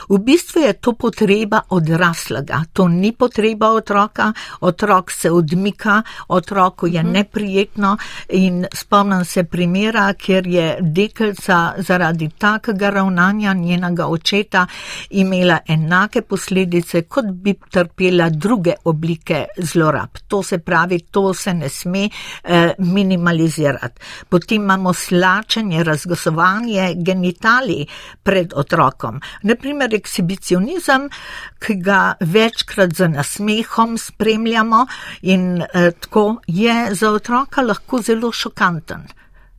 V 0.09 0.19
bistvu 0.19 0.61
je 0.61 0.73
to 0.73 0.93
potreba 0.93 1.61
odraslega, 1.69 2.65
to 2.73 2.89
ni 2.89 3.13
potreba 3.13 3.71
otroka, 3.71 4.33
otrok 4.61 5.11
se 5.11 5.31
odmika, 5.31 6.03
otroku 6.29 6.87
je 6.87 7.03
mhm. 7.03 7.13
neprijetno 7.13 7.97
in 8.29 8.67
spomnim 8.75 9.25
se 9.25 9.45
primera, 9.45 10.13
kjer 10.15 10.47
je 10.47 10.77
dekelca 10.81 11.75
zaradi 11.79 12.31
takega 12.39 12.91
ravnanja 12.91 13.53
njenega 13.55 14.07
očeta 14.07 14.67
imela 15.11 15.59
enake 15.69 16.23
posledice, 16.23 17.03
kot 17.03 17.25
bi 17.33 17.55
trpela 17.71 18.29
druge 18.31 18.75
oblike 18.85 19.45
zlorab. 19.57 20.19
To 20.29 20.43
se 20.43 20.59
pravi, 20.59 20.99
to 21.01 21.35
se 21.35 21.55
ne 21.55 21.69
sme 21.69 22.09
eh, 22.45 22.73
minimalizirati. 22.79 24.01
Potem 24.29 24.63
imamo 24.63 24.93
slačenje, 24.93 25.85
razglasovanje 25.85 26.95
genitalij 26.97 27.87
pred 28.23 28.53
otrokom. 28.55 29.21
Naprimer, 29.43 29.95
ekshibicionizem, 29.95 31.09
ki 31.59 31.75
ga 31.83 32.15
večkrat 32.21 32.93
z 32.95 33.09
nasmehom 33.09 33.99
spremljamo 33.99 34.87
in 35.23 35.63
eh, 35.63 35.91
tako 36.01 36.41
je 36.47 36.95
za 36.95 37.11
otroka 37.11 37.63
lahko 37.63 37.98
zelo 38.03 38.33
šokanten. 38.33 39.09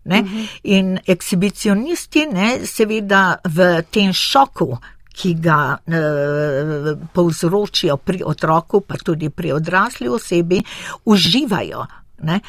Ne? 0.04 0.20
Uh. 0.20 0.26
-huh. 0.26 0.48
In 0.64 1.00
ekshibicionisti, 1.08 2.28
ne, 2.32 2.66
seveda 2.66 3.38
v 3.44 3.82
tem 3.92 4.14
šoku, 4.14 4.78
ki 5.14 5.34
ga 5.34 5.78
eh, 5.88 6.96
povzročijo 7.14 7.98
pri 7.98 8.24
otroku, 8.26 8.82
pa 8.82 8.96
tudi 9.04 9.30
pri 9.30 9.52
odrasli 9.52 10.08
osebi, 10.08 10.62
uživajo. 11.06 11.86
Ne? 12.22 12.42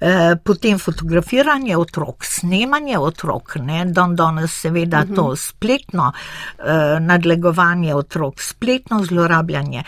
E, 0.00 0.36
potem 0.36 0.78
fotografiranje 0.78 1.76
otrok, 1.76 2.24
snemanje 2.24 2.98
otrok, 2.98 3.56
ne? 3.56 3.84
don 3.88 4.16
danes 4.16 4.52
seveda 4.52 4.98
uh 4.98 5.04
-huh. 5.04 5.14
to 5.14 5.36
spletno 5.36 6.12
e, 6.12 7.00
nadlegovanje 7.00 7.94
otrok, 7.94 8.40
spletno 8.40 9.04
zlorabljanje. 9.04 9.82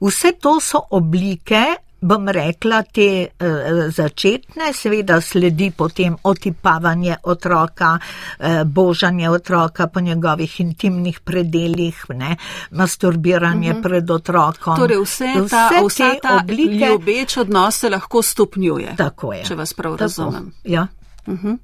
Vse 0.00 0.32
to 0.40 0.60
so 0.60 0.80
oblike 0.90 1.64
bom 2.02 2.28
rekla, 2.28 2.82
te 2.82 3.08
uh, 3.30 3.90
začetne, 3.94 4.72
seveda 4.74 5.20
sledi 5.20 5.70
potem 5.76 6.16
otipavanje 6.22 7.16
otroka, 7.22 7.92
uh, 7.94 8.62
božanje 8.66 9.30
otroka 9.30 9.86
po 9.86 10.00
njegovih 10.00 10.60
intimnih 10.60 11.20
predeljih, 11.20 12.04
ne, 12.08 12.36
masturbiranje 12.70 13.70
uh 13.70 13.76
mhm. 13.76 13.78
-huh. 13.78 13.82
pred 13.82 14.10
otrokom. 14.10 14.76
Torej 14.76 15.02
vse, 15.04 15.32
vse 15.36 15.48
ta, 15.50 15.70
vse 15.86 16.10
ta 16.22 16.36
oblike. 16.42 16.86
Ljubeč 16.86 17.36
odnos 17.36 17.78
se 17.78 17.90
lahko 17.90 18.22
stopnjuje. 18.22 18.94
Tako 18.96 19.32
je. 19.32 19.44
Če 19.44 19.54
vas 19.54 19.74
prav 19.74 19.92
Tako. 19.92 20.02
razumem. 20.02 20.52
Ja. 20.64 20.86
Uh 21.26 21.34
-huh. 21.34 21.58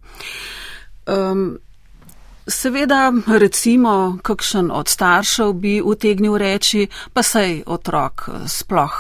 um, 1.07 1.59
Seveda, 2.49 3.13
recimo, 3.39 4.19
kakšen 4.25 4.71
od 4.73 4.89
staršev 4.89 5.53
bi 5.53 5.75
utegnil 5.85 6.39
reči, 6.41 6.87
pa 7.13 7.21
sej 7.21 7.61
otrok 7.69 8.25
sploh 8.49 8.95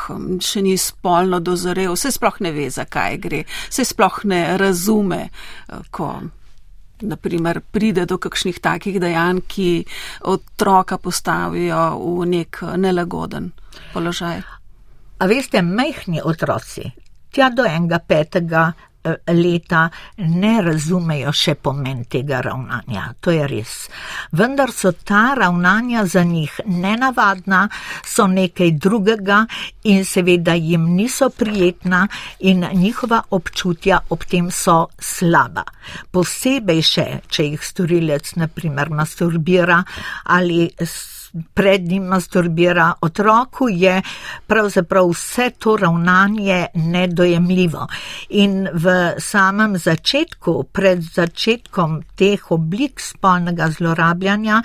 še 0.45 0.61
ni 0.63 0.75
spolno 0.77 1.41
dozorel, 1.41 1.97
se 1.97 2.13
sploh 2.13 2.37
ne 2.45 2.53
ve, 2.53 2.67
zakaj 2.69 3.17
gre, 3.17 3.45
se 3.73 3.87
sploh 3.89 4.19
ne 4.29 4.43
razume, 4.61 5.31
ko 5.91 6.11
naprimer 7.01 7.63
pride 7.73 8.05
do 8.11 8.19
kakšnih 8.21 8.61
takih 8.61 9.01
dejanj, 9.01 9.41
ki 9.49 9.71
otroka 10.29 10.99
postavijo 11.01 11.83
v 11.97 12.29
nek 12.29 12.61
nelagoden 12.77 13.49
položaj. 13.95 14.43
A 15.19 15.27
veste, 15.27 15.63
majhni 15.65 16.21
otroci, 16.21 16.85
tja 17.33 17.49
do 17.49 17.65
enega 17.65 17.99
petega 17.99 18.69
leta 19.33 19.89
ne 20.19 20.55
razumejo 20.63 21.33
še 21.33 21.55
pomen 21.55 22.05
tega 22.11 22.41
ravnanja. 22.45 23.15
To 23.21 23.35
je 23.35 23.47
res. 23.51 23.75
Vendar 24.33 24.73
so 24.73 24.93
ta 24.93 25.35
ravnanja 25.39 26.05
za 26.07 26.23
njih 26.25 26.61
nenavadna, 26.67 27.69
so 28.05 28.27
nekaj 28.27 28.71
drugega 28.71 29.45
in 29.85 30.05
seveda 30.05 30.55
jim 30.55 30.85
niso 30.97 31.31
prijetna 31.31 32.07
in 32.39 32.65
njihova 32.73 33.23
občutja 33.31 34.01
ob 34.11 34.25
tem 34.25 34.51
so 34.51 34.89
slaba. 34.99 35.65
Posebej 36.11 36.83
še, 36.83 37.07
če 37.29 37.51
jih 37.53 37.65
storilec 37.65 38.35
naprimer 38.37 38.91
masturbira 38.91 39.83
ali 40.25 40.69
pred 41.55 41.83
njim 41.83 42.03
masturbira 42.03 42.93
otroku, 43.01 43.69
je 43.69 44.03
pravzaprav 44.47 45.09
vse 45.11 45.51
to 45.59 45.77
ravnanje 45.77 46.67
nedojemljivo. 46.75 47.87
In 48.29 48.69
v 48.73 49.15
samem 49.19 49.79
začetku, 49.79 50.65
pred 50.73 51.03
začetkom 51.03 52.03
teh 52.17 52.51
oblik 52.51 53.01
spolnega 53.01 53.71
zlorabljanja, 53.71 54.63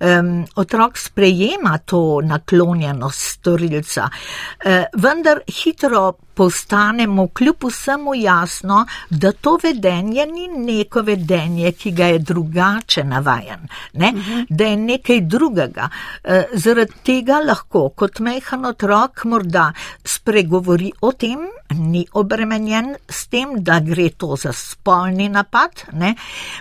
um, 0.00 0.44
otrok 0.56 0.98
sprejema 0.98 1.78
to 1.78 2.20
naklonjenost 2.24 3.30
storilca, 3.38 4.08
uh, 4.10 4.84
vendar 4.94 5.40
hitro 5.48 6.12
postane 6.34 7.06
mu 7.06 7.28
kljub 7.28 7.64
vsemu 7.64 8.14
jasno, 8.14 8.86
da 9.10 9.32
to 9.32 9.58
vedenje 9.62 10.26
ni 10.26 10.48
neko 10.48 11.02
vedenje, 11.02 11.72
ki 11.72 11.90
ga 11.90 12.06
je 12.06 12.18
drugače 12.18 13.04
navajen, 13.04 13.68
ne? 13.92 14.12
uh 14.14 14.26
-huh. 14.26 14.46
da 14.48 14.64
je 14.64 14.76
nekaj 14.76 15.20
drugega. 15.20 15.88
E, 16.24 16.44
zaradi 16.52 16.92
tega 17.02 17.38
lahko 17.46 17.88
kot 17.88 18.18
mehan 18.18 18.64
otrok 18.64 19.24
morda 19.24 19.72
spregovori 20.04 20.92
o 21.00 21.12
tem, 21.12 21.38
ni 21.70 22.06
obremenjen 22.12 22.94
s 23.08 23.26
tem, 23.26 23.48
da 23.56 23.80
gre 23.80 24.08
to 24.10 24.36
za 24.36 24.52
spolni 24.52 25.28
napad, 25.28 25.70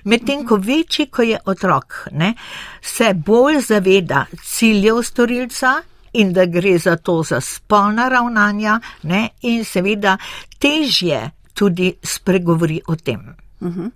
medtem 0.04 0.48
ko 0.48 0.56
večji, 0.56 1.06
ko 1.06 1.22
je 1.22 1.40
otrok, 1.46 2.08
ne? 2.12 2.34
se 2.82 3.14
bolj 3.14 3.62
zaveda 3.62 4.26
ciljev 4.44 5.02
storilca, 5.04 5.82
in 6.14 6.34
da 6.34 6.46
gre 6.46 6.78
za 6.78 6.96
to 6.98 7.24
za 7.24 7.42
spolna 7.42 8.10
ravnanja, 8.10 8.80
ne? 9.04 9.30
in 9.42 9.66
seveda 9.66 10.18
težje 10.60 11.32
tudi 11.54 11.94
spregovori 12.04 12.82
o 12.88 12.96
tem. 12.96 13.36
Uh 13.60 13.76
-huh. 13.76 13.92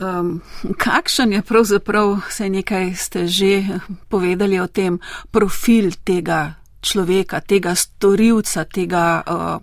um, 0.00 0.42
kakšen 0.78 1.32
je 1.32 1.42
pravzaprav, 1.42 2.20
vse 2.28 2.48
nekaj 2.48 2.94
ste 2.94 3.26
že 3.26 3.64
povedali 4.08 4.60
o 4.60 4.66
tem, 4.66 5.00
profil 5.30 5.90
tega 6.04 6.54
človeka, 6.80 7.40
tega 7.40 7.74
storilca, 7.74 8.64
tega 8.64 9.22
uh, 9.26 9.62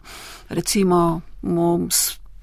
recimo 0.50 1.22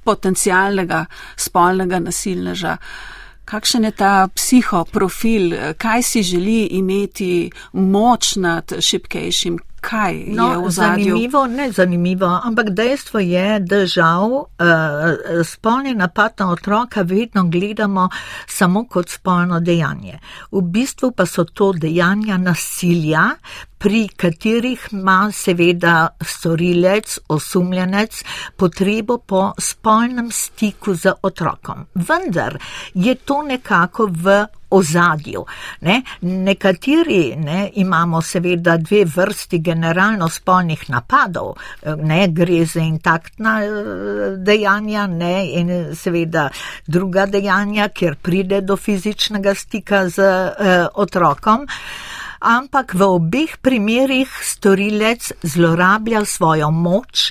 potencialnega 0.04 1.06
spolnega 1.36 1.98
nasilneža? 1.98 2.72
Uh, 2.72 3.21
Kakšen 3.44 3.84
je 3.84 3.90
ta 3.90 4.28
psihoprofil, 4.34 5.74
kaj 5.78 6.02
si 6.02 6.22
želi 6.22 6.66
imeti 6.78 7.50
moč 7.72 8.36
nad 8.36 8.72
šipkejšim, 8.80 9.58
kaj 9.82 10.14
no, 10.28 10.46
je 10.48 10.58
v 10.58 10.70
zadnjem? 10.70 11.08
Zanimivo, 11.08 11.46
ne 11.46 11.66
zanimivo, 11.72 12.30
ampak 12.44 12.70
dejstvo 12.70 13.20
je, 13.20 13.58
da 13.60 13.82
žal 13.86 14.30
uh, 14.32 14.46
spolni 15.44 15.94
napad 15.94 16.38
na 16.38 16.50
otroka 16.52 17.02
vedno 17.02 17.44
gledamo 17.50 18.08
samo 18.46 18.86
kot 18.88 19.10
spolno 19.10 19.60
dejanje. 19.60 20.18
V 20.52 20.62
bistvu 20.62 21.12
pa 21.16 21.26
so 21.26 21.44
to 21.44 21.72
dejanja 21.72 22.38
nasilja, 22.38 23.26
pri 23.82 24.06
katerih 24.16 24.88
ima 24.92 25.32
seveda 25.34 26.08
storilec, 26.20 27.18
osumljenec 27.28 28.22
potrebo 28.56 29.18
po 29.18 29.52
spolnem 29.58 30.30
stiku 30.30 30.94
z 30.94 31.16
otrokom. 31.22 31.86
Vendar 31.94 32.58
je 32.94 33.14
to 33.14 33.42
nekako 33.42 34.06
v 34.06 34.44
ozadju. 34.72 35.44
Ne? 35.80 36.02
Nekateri 36.20 37.36
ne, 37.36 37.70
imamo 37.74 38.22
seveda 38.22 38.76
dve 38.76 39.04
vrsti 39.04 39.58
generalno 39.58 40.28
spolnih 40.28 40.84
napadov, 40.90 41.54
ne 42.02 42.28
gre 42.28 42.64
za 42.64 42.80
intaktna 42.80 43.58
eh, 43.64 43.70
dejanja 44.38 45.06
ne, 45.06 45.34
in 45.52 45.72
seveda 45.94 46.48
druga 46.86 47.26
dejanja, 47.26 47.88
kjer 47.88 48.16
pride 48.16 48.60
do 48.60 48.76
fizičnega 48.76 49.54
stika 49.54 50.08
z 50.08 50.18
eh, 50.22 50.86
otrokom 50.94 51.68
ampak 52.42 52.98
v 52.98 53.06
obeh 53.06 53.54
primerjih 53.62 54.26
storilec 54.42 55.30
zlorablja 55.46 56.24
svojo 56.26 56.70
moč 56.74 57.30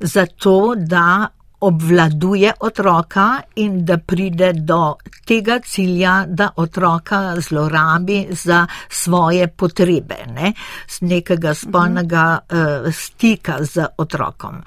za 0.00 0.26
to, 0.26 0.74
da 0.74 1.30
obvladuje 1.60 2.52
otroka 2.60 3.42
in 3.54 3.84
da 3.84 3.98
pride 3.98 4.52
do 4.52 4.96
tega 5.26 5.58
cilja, 5.60 6.24
da 6.28 6.50
otroka 6.56 7.40
zlorabi 7.40 8.26
za 8.30 8.66
svoje 8.88 9.48
potrebe, 9.48 10.16
ne, 10.34 10.52
z 10.88 11.00
nekega 11.00 11.54
spolnega 11.54 12.38
uh, 12.38 12.92
stika 12.94 13.58
z 13.60 13.86
otrokom. 13.98 14.62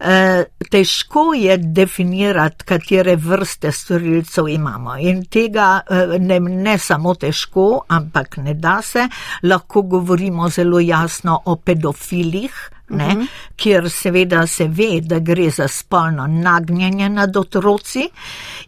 Uh, 0.00 0.42
težko 0.70 1.34
je 1.34 1.56
definirati, 1.58 2.64
katere 2.64 3.16
vrste 3.16 3.72
storilcev 3.72 4.48
imamo 4.48 4.96
in 4.98 5.24
tega 5.24 5.80
uh, 5.90 6.18
ne, 6.20 6.40
ne 6.40 6.78
samo 6.78 7.14
težko, 7.14 7.84
ampak 7.88 8.36
ne 8.36 8.54
da 8.54 8.82
se, 8.82 9.08
lahko 9.42 9.82
govorimo 9.82 10.48
zelo 10.48 10.80
jasno 10.80 11.40
o 11.44 11.56
pedofilih, 11.56 12.73
ne, 12.88 13.04
uh 13.06 13.12
mhm. 13.12 13.20
-huh. 13.20 13.26
kjer 13.56 13.90
seveda 13.90 14.46
se 14.46 14.68
ve, 14.68 15.00
da 15.00 15.18
gre 15.18 15.50
za 15.50 15.68
spolno 15.68 16.26
nagnjenje 16.26 17.08
nad 17.08 17.36
otroci 17.36 18.08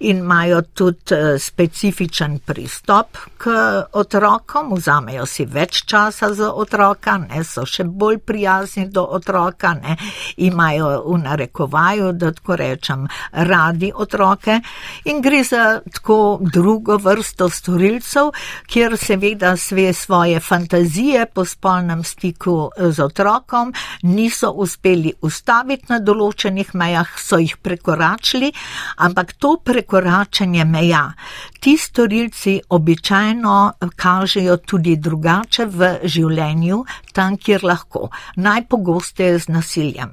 in 0.01 0.17
imajo 0.17 0.63
tudi 0.63 1.15
uh, 1.15 1.41
specifičen 1.41 2.39
pristop 2.39 3.17
k 3.37 3.51
otrokom, 3.93 4.75
vzamejo 4.75 5.27
si 5.27 5.45
več 5.45 5.85
časa 5.85 6.35
za 6.35 6.53
otroka, 6.53 7.19
ne, 7.19 7.45
so 7.45 7.67
še 7.67 7.85
bolj 7.85 8.19
prijazni 8.19 8.89
do 8.89 9.05
otroka, 9.05 9.75
ne, 9.75 9.97
imajo 10.37 11.03
v 11.07 11.19
narekovaju, 11.19 12.13
da 12.13 12.33
tako 12.33 12.57
rečem, 12.57 13.09
radi 13.33 13.93
otroke 13.95 14.61
in 15.05 15.23
gre 15.23 15.43
za 15.45 15.81
tako 15.93 16.39
drugo 16.41 16.97
vrsto 16.97 17.49
storilcev, 17.49 18.31
kjer 18.67 18.97
seveda 18.99 19.57
sve 19.57 19.93
svoje 19.93 20.41
fantazije 20.41 21.27
po 21.27 21.45
spolnem 21.45 22.05
stiku 22.05 22.71
z 22.77 23.01
otrokom, 23.01 23.73
niso 24.07 24.53
uspeli 24.53 25.13
ustaviti 25.27 25.91
na 25.93 25.99
določenih 25.99 26.73
mejah, 26.75 27.17
so 27.19 27.41
jih 27.43 27.57
prekoračili, 27.63 28.53
ampak 29.03 29.35
to 29.43 29.57
prekoračanje 29.65 30.65
meja 30.65 31.05
ti 31.67 31.77
storilci 31.77 32.61
običajno 32.69 33.73
kažejo 33.97 34.57
tudi 34.57 34.97
drugače 34.97 35.65
v 35.67 35.89
življenju, 36.05 36.85
tam, 37.13 37.35
kjer 37.37 37.65
lahko. 37.67 38.11
Najpogosteje 38.37 39.41
z 39.43 39.51
nasiljem. 39.51 40.13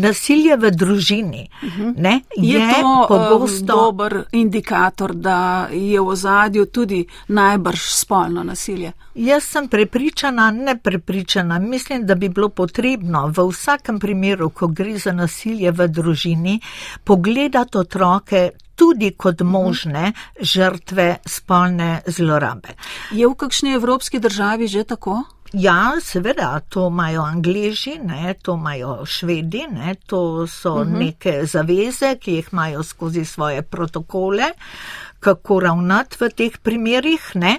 Nasilje 0.00 0.56
v 0.56 0.70
družini 0.72 1.42
mhm. 1.62 1.90
ne, 2.00 2.14
je, 2.36 2.60
je 2.60 2.70
to 2.70 2.86
um, 2.86 3.04
pogosto 3.10 3.66
dober 3.66 4.22
indikator, 4.32 5.12
da 5.12 5.68
je 5.68 6.00
v 6.00 6.14
ozadju 6.14 6.64
tudi 6.72 7.02
najbrž 7.28 7.84
spolno 7.92 8.46
nasilje. 8.46 8.94
Jaz 9.14 9.44
sem 9.52 9.68
prepričana, 9.68 10.48
ne 10.50 10.78
prepričana. 10.80 11.58
Mislim, 11.58 12.06
da 12.06 12.14
bi 12.14 12.28
bilo 12.28 12.48
potrebno 12.48 13.25
v 13.26 13.48
vsakem 13.50 13.98
primeru, 13.98 14.50
ko 14.50 14.68
gre 14.68 14.98
za 14.98 15.12
nasilje 15.12 15.70
v 15.70 15.88
družini, 15.88 16.60
pogledati 17.04 17.78
otroke 17.78 18.50
tudi 18.76 19.10
kot 19.16 19.40
mhm. 19.40 19.50
možne 19.50 20.12
žrtve 20.40 21.16
spolne 21.24 22.02
zlorabe. 22.06 22.76
Je 23.10 23.26
v 23.26 23.34
kakšni 23.34 23.74
evropski 23.74 24.18
državi 24.18 24.68
že 24.68 24.84
tako? 24.84 25.22
Ja, 25.52 25.94
seveda, 26.02 26.60
to 26.68 26.88
imajo 26.90 27.22
angliži, 27.22 27.94
ne, 28.02 28.34
to 28.42 28.56
imajo 28.58 29.06
švedi, 29.06 29.62
ne, 29.70 29.94
to 29.94 30.46
so 30.46 30.72
uh 30.74 30.80
-huh. 30.80 30.98
neke 30.98 31.46
zaveze, 31.46 32.16
ki 32.18 32.32
jih 32.32 32.48
imajo 32.52 32.82
skozi 32.82 33.24
svoje 33.24 33.62
protokole. 33.62 34.42
Uh, 34.42 35.05
kako 35.26 35.60
ravnati 35.60 36.20
v 36.20 36.30
teh 36.38 36.58
primerih, 36.62 37.30
ne? 37.34 37.58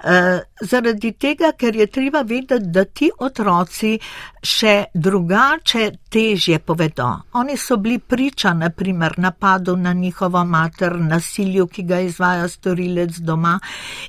E, 0.00 0.18
zaradi 0.62 1.12
tega, 1.18 1.52
ker 1.58 1.76
je 1.76 1.86
treba 1.90 2.22
vedeti, 2.22 2.70
da 2.70 2.84
ti 2.84 3.10
otroci 3.18 3.96
še 4.40 4.74
drugače 4.94 5.90
težje 6.10 6.58
povedo. 6.64 7.08
Oni 7.36 7.56
so 7.60 7.76
bili 7.76 7.98
priča, 7.98 8.54
naprimer, 8.54 9.18
napadu 9.18 9.76
na 9.76 9.92
njihovo 9.92 10.44
mater, 10.44 10.96
nasilju, 10.96 11.66
ki 11.66 11.84
ga 11.88 12.00
izvaja 12.06 12.48
storilec 12.48 13.18
doma 13.26 13.58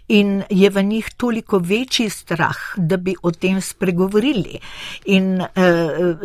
in 0.07 0.43
je 0.49 0.69
v 0.69 0.83
njih 0.83 1.09
toliko 1.17 1.59
večji 1.59 2.09
strah, 2.09 2.57
da 2.77 2.97
bi 2.97 3.15
o 3.23 3.31
tem 3.31 3.61
spregovorili. 3.61 4.59
In 5.05 5.41
e, 5.41 5.47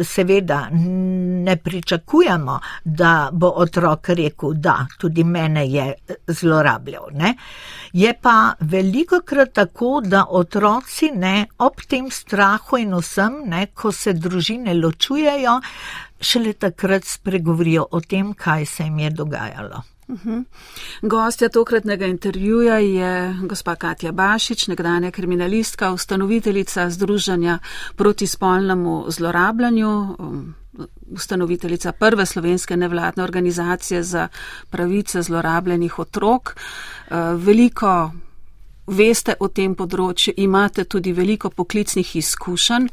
seveda 0.05 0.69
ne 0.71 1.57
pričakujemo, 1.57 2.61
da 2.85 3.29
bo 3.33 3.53
otrok 3.57 4.09
rekel, 4.09 4.55
da 4.55 4.87
tudi 4.99 5.25
mene 5.25 5.67
je 5.67 5.93
zelo 6.29 6.63
zlorabljal. 6.67 7.09
Ne? 7.13 7.35
Je 7.93 8.15
pa 8.23 8.55
veliko 8.61 9.21
krat 9.25 9.53
tako, 9.53 10.01
da 10.05 10.27
otroci 10.29 11.11
ne, 11.15 11.47
ob 11.59 11.83
tem 11.89 12.11
strahu 12.11 12.79
in 12.79 12.95
vsem, 12.95 13.43
ne, 13.47 13.67
ko 13.75 13.93
se 13.93 14.13
družine 14.13 14.75
ločujejo, 14.75 15.61
šele 16.21 16.53
takrat 16.53 17.05
spregovorijo 17.05 17.87
o 17.91 18.01
tem, 18.01 18.35
kaj 18.35 18.67
se 18.67 18.85
jim 18.85 18.99
je 18.99 19.11
dogajalo. 19.11 19.83
Uhum. 20.09 20.45
Gostja 21.03 21.49
tokratnega 21.49 22.07
intervjuja 22.07 22.79
je 22.79 23.37
gospa 23.43 23.75
Katja 23.75 24.13
Bašič, 24.13 24.69
nekdanja 24.69 25.11
kriminalistka, 25.11 25.91
ustanoviteljica 25.93 26.91
Združenja 26.91 27.59
proti 27.97 28.27
spolnemu 28.27 29.05
zlorabljanju. 29.09 30.17
Um, 30.79 30.87
ustanoviteljica 31.07 31.93
prve 31.93 32.27
slovenske 32.27 32.77
nevladne 32.77 33.23
organizacije 33.25 34.03
za 34.03 34.29
pravice 34.71 35.23
zlorabljenih 35.23 35.99
otrok. 35.99 36.57
Eh, 36.57 37.15
veliko 37.37 38.11
veste 38.87 39.35
o 39.41 39.49
tem 39.49 39.75
področju, 39.75 40.35
imate 40.37 40.85
tudi 40.85 41.13
veliko 41.13 41.51
poklicnih 41.51 42.17
izkušenj. 42.17 42.89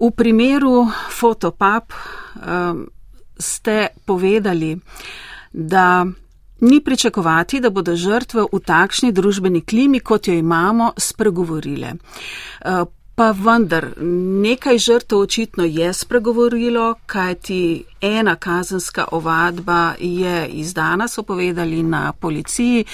V 0.00 0.10
primeru 0.16 0.86
Fotopap 1.10 1.92
eh, 1.92 2.72
ste 3.38 3.88
povedali, 4.04 4.78
da 5.52 6.06
ni 6.60 6.80
pričakovati, 6.84 7.60
da 7.60 7.70
bodo 7.70 7.96
žrtve 7.96 8.44
v 8.52 8.60
takšni 8.60 9.12
družbeni 9.12 9.64
klimi, 9.64 10.00
kot 10.00 10.28
jo 10.28 10.34
imamo, 10.34 10.92
spregovorile. 10.96 11.94
Pa 13.20 13.34
vendar 13.36 13.84
nekaj 14.42 14.78
žrtev 14.78 15.18
očitno 15.18 15.64
je 15.64 15.92
spregovorilo, 15.92 16.94
kajti 17.06 17.84
ena 18.00 18.36
kazenska 18.36 19.04
ovadba 19.12 19.92
je 19.98 20.48
izdana, 20.48 21.08
so 21.08 21.22
povedali 21.22 21.82
na 21.82 22.12
policiji. 22.12 22.84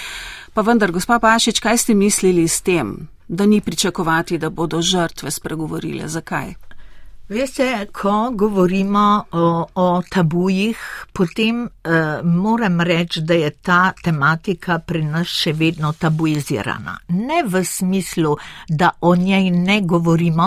Pa 0.55 0.62
vendar, 0.67 0.91
gospa 0.91 1.19
Pašič, 1.19 1.61
kaj 1.61 1.79
ste 1.79 1.95
mislili 1.95 2.49
s 2.49 2.61
tem, 2.61 3.09
da 3.29 3.47
ni 3.47 3.61
pričakovati, 3.61 4.39
da 4.39 4.51
bodo 4.51 4.83
žrtve 4.83 5.31
spregovorile? 5.31 6.09
Zakaj? 6.09 6.55
Veste, 7.29 7.89
ko 7.93 8.31
govorimo 8.31 9.25
o, 9.33 9.67
o 9.75 10.03
tabujih, 10.11 10.79
potem 11.12 11.65
uh, 11.65 12.23
moram 12.23 12.81
reči, 12.81 13.21
da 13.27 13.35
je 13.35 13.51
ta 13.51 13.91
tematika 13.99 14.79
pri 14.79 15.03
nas 15.03 15.27
še 15.27 15.51
vedno 15.59 15.91
tabuizirana. 15.99 16.95
Ne 17.19 17.41
v 17.43 17.65
smislu, 17.67 18.37
da 18.69 18.93
o 19.01 19.17
njej 19.19 19.51
ne 19.51 19.81
govorimo, 19.83 20.47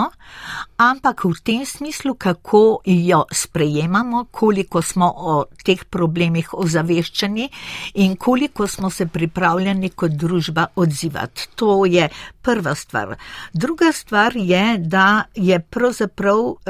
ampak 0.80 1.26
v 1.28 1.34
tem 1.44 1.66
smislu, 1.68 2.14
kako 2.14 2.80
jo 2.86 3.26
sprejemamo, 3.28 4.24
koliko 4.32 4.80
smo 4.80 5.12
o 5.16 5.36
teh 5.60 5.84
problemih 5.84 6.54
ozaveščeni 6.54 7.50
in 8.00 8.16
koliko 8.16 8.64
smo 8.66 8.88
se 8.90 9.04
pripravljeni 9.06 9.92
kot 9.92 10.16
družba 10.16 10.70
odzivati. 10.80 11.50
To 11.60 11.84
je 11.84 12.08
prva 12.40 12.74
stvar. 12.74 13.18
Druga 13.52 13.92
stvar 13.92 14.32
je, 14.36 14.78
da 14.78 15.26
je 15.36 15.60
pravzaprav 15.60 16.69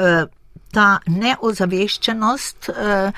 ta 0.71 0.99
neozaveščenost 1.07 2.69
eh, 2.69 3.11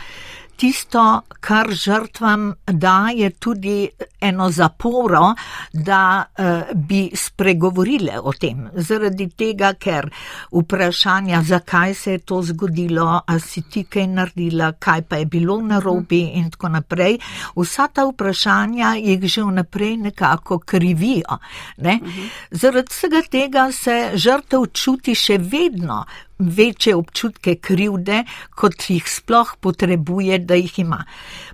tisto, 0.55 1.21
kar 1.39 1.71
žrtvam 1.75 2.53
daje 2.67 3.29
tudi 3.29 3.89
eno 4.21 4.49
zaporo, 4.51 5.33
da 5.73 6.23
uh, 6.23 6.45
bi 6.75 7.09
spregovorile 7.15 8.19
o 8.19 8.31
tem. 8.39 8.67
Zaradi 8.75 9.27
tega, 9.37 9.73
ker 9.73 10.07
vprašanja, 10.51 11.41
zakaj 11.43 11.93
se 11.93 12.11
je 12.11 12.21
to 12.31 12.41
zgodilo, 12.41 13.07
a 13.27 13.39
si 13.39 13.65
ti 13.69 13.83
kaj 13.83 14.07
naredila, 14.07 14.71
kaj 14.79 15.01
pa 15.09 15.19
je 15.19 15.25
bilo 15.25 15.59
na 15.61 15.79
robi 15.83 16.21
in 16.39 16.51
tako 16.53 16.69
naprej, 16.77 17.17
vsa 17.57 17.89
ta 17.93 18.07
vprašanja 18.07 18.95
jih 19.01 19.27
že 19.27 19.43
vnaprej 19.43 19.97
nekako 19.97 20.59
krivijo. 20.59 21.39
Ne? 21.77 21.99
Zaradi 22.51 22.93
vsega 22.93 23.21
tega 23.31 23.71
se 23.71 24.11
žrtev 24.15 24.69
čuti 24.71 25.15
še 25.15 25.37
vedno 25.41 26.05
večje 26.49 26.95
občutke 26.95 27.55
krivde, 27.55 28.23
kot 28.55 28.89
jih 28.89 29.07
sploh 29.09 29.55
potrebuje, 29.59 30.39
da 30.39 30.55
jih 30.55 30.79
ima. 30.79 31.03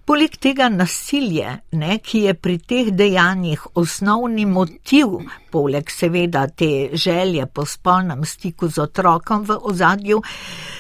Poleg 0.06 0.38
tega 0.42 0.70
nasilje, 0.70 1.58
ne, 1.72 1.98
ki 2.04 2.24
je 2.28 2.34
pri 2.34 2.58
teh 2.58 2.92
dejanjih 2.92 3.68
osnovni 3.76 4.46
motiv, 4.46 5.20
poleg 5.52 5.92
seveda 5.92 6.48
te 6.48 6.90
želje 6.94 7.46
po 7.46 7.66
spolnem 7.66 8.26
stiku 8.26 8.68
z 8.68 8.86
otrokom 8.88 9.44
v 9.46 9.60
ozadju, 9.62 10.22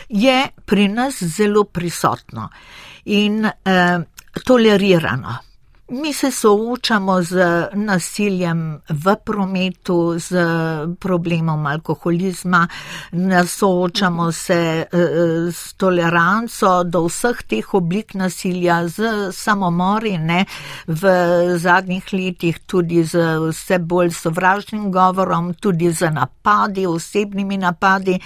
je 0.10 0.40
pri 0.66 0.88
nas 0.88 1.24
zelo 1.24 1.64
prisotno 1.64 2.50
in 3.06 3.46
eh, 3.46 4.00
tolerirano. 4.46 5.49
Mi 5.92 6.14
se 6.14 6.32
soočamo 6.32 7.22
z 7.22 7.36
nasiljem 7.74 8.82
v 8.90 9.16
prometu, 9.26 10.20
z 10.20 10.38
problemom 11.00 11.66
alkoholizma, 11.66 12.68
soočamo 13.48 14.32
se 14.32 14.86
eh, 14.92 15.52
s 15.52 15.74
toleranco 15.74 16.84
do 16.84 17.08
vseh 17.08 17.42
teh 17.44 17.74
oblik 17.74 18.14
nasilja, 18.14 18.88
z 18.88 19.32
samomori, 19.34 20.18
ne, 20.18 20.46
v 20.88 21.10
zadnjih 21.58 22.14
letih 22.14 22.60
tudi 22.68 23.04
z 23.04 23.26
vse 23.50 23.80
bolj 23.80 24.14
sovražnim 24.14 24.92
govorom, 24.92 25.54
tudi 25.54 25.90
z 25.92 26.12
napadi, 26.14 26.86
osebnimi 26.86 27.58
napadi. 27.58 28.20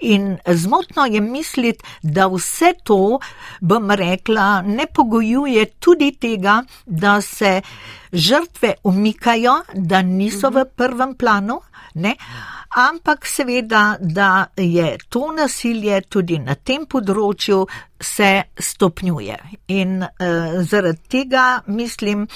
In 0.00 0.38
zmotno 0.46 1.04
je 1.06 1.20
misliti, 1.20 1.84
da 2.02 2.26
vse 2.28 2.72
to, 2.84 3.18
bom 3.60 3.90
rekla, 3.90 4.62
ne 4.62 4.86
pogojuje 4.86 5.66
tudi 5.78 6.12
tega, 6.20 6.62
da 6.86 7.20
se 7.20 7.60
žrtve 8.12 8.74
umikajo, 8.84 9.60
da 9.74 10.02
niso 10.02 10.50
v 10.50 10.64
prvem 10.76 11.14
planu, 11.14 11.60
ne? 11.94 12.16
ampak 12.70 13.26
seveda, 13.26 13.96
da 14.00 14.46
je 14.56 14.96
to 15.08 15.32
nasilje 15.32 16.00
tudi 16.00 16.38
na 16.38 16.54
tem 16.54 16.86
področju 16.86 17.64
se 18.00 18.30
stopnjuje. 18.58 19.38
In 19.74 19.98
uh, 20.02 20.60
zaradi 20.62 21.08
tega 21.10 21.46
mislim, 21.66 22.28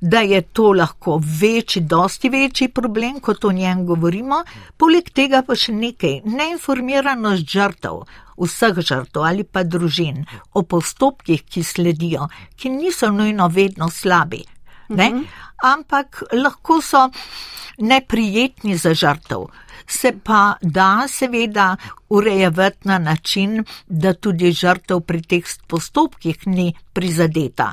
da 0.00 0.20
je 0.20 0.40
to 0.42 0.72
lahko 0.72 1.20
večji, 1.40 1.82
dosti 1.82 2.28
večji 2.28 2.68
problem, 2.68 3.20
kot 3.20 3.44
o 3.44 3.52
njem 3.52 3.86
govorimo, 3.86 4.42
poleg 4.76 5.10
tega 5.10 5.42
pa 5.46 5.56
še 5.56 5.72
nekaj, 5.72 6.20
neinformiranost 6.24 7.46
žrtev, 7.50 8.02
vseh 8.36 8.80
žrtev 8.80 9.24
ali 9.24 9.44
pa 9.44 9.64
družin 9.64 10.24
o 10.54 10.62
postopkih, 10.62 11.44
ki 11.44 11.64
sledijo, 11.64 12.28
ki 12.56 12.70
niso 12.70 13.10
nujno 13.10 13.48
vedno 13.48 13.90
slabi, 13.90 14.44
ne? 14.88 15.10
Mhm. 15.10 15.24
ampak 15.62 16.22
lahko 16.32 16.80
so 16.82 17.08
neprijetni 17.78 18.76
za 18.76 18.94
žrtev 18.94 19.46
se 19.90 20.12
pa 20.24 20.54
da 20.60 21.06
seveda 21.08 21.76
urejevati 22.08 22.88
na 22.88 22.98
način, 22.98 23.64
da 23.86 24.12
tudi 24.14 24.52
žrtev 24.52 25.00
pri 25.00 25.22
teh 25.22 25.44
postopkih 25.66 26.46
ni 26.46 26.74
prizadeta. 26.92 27.72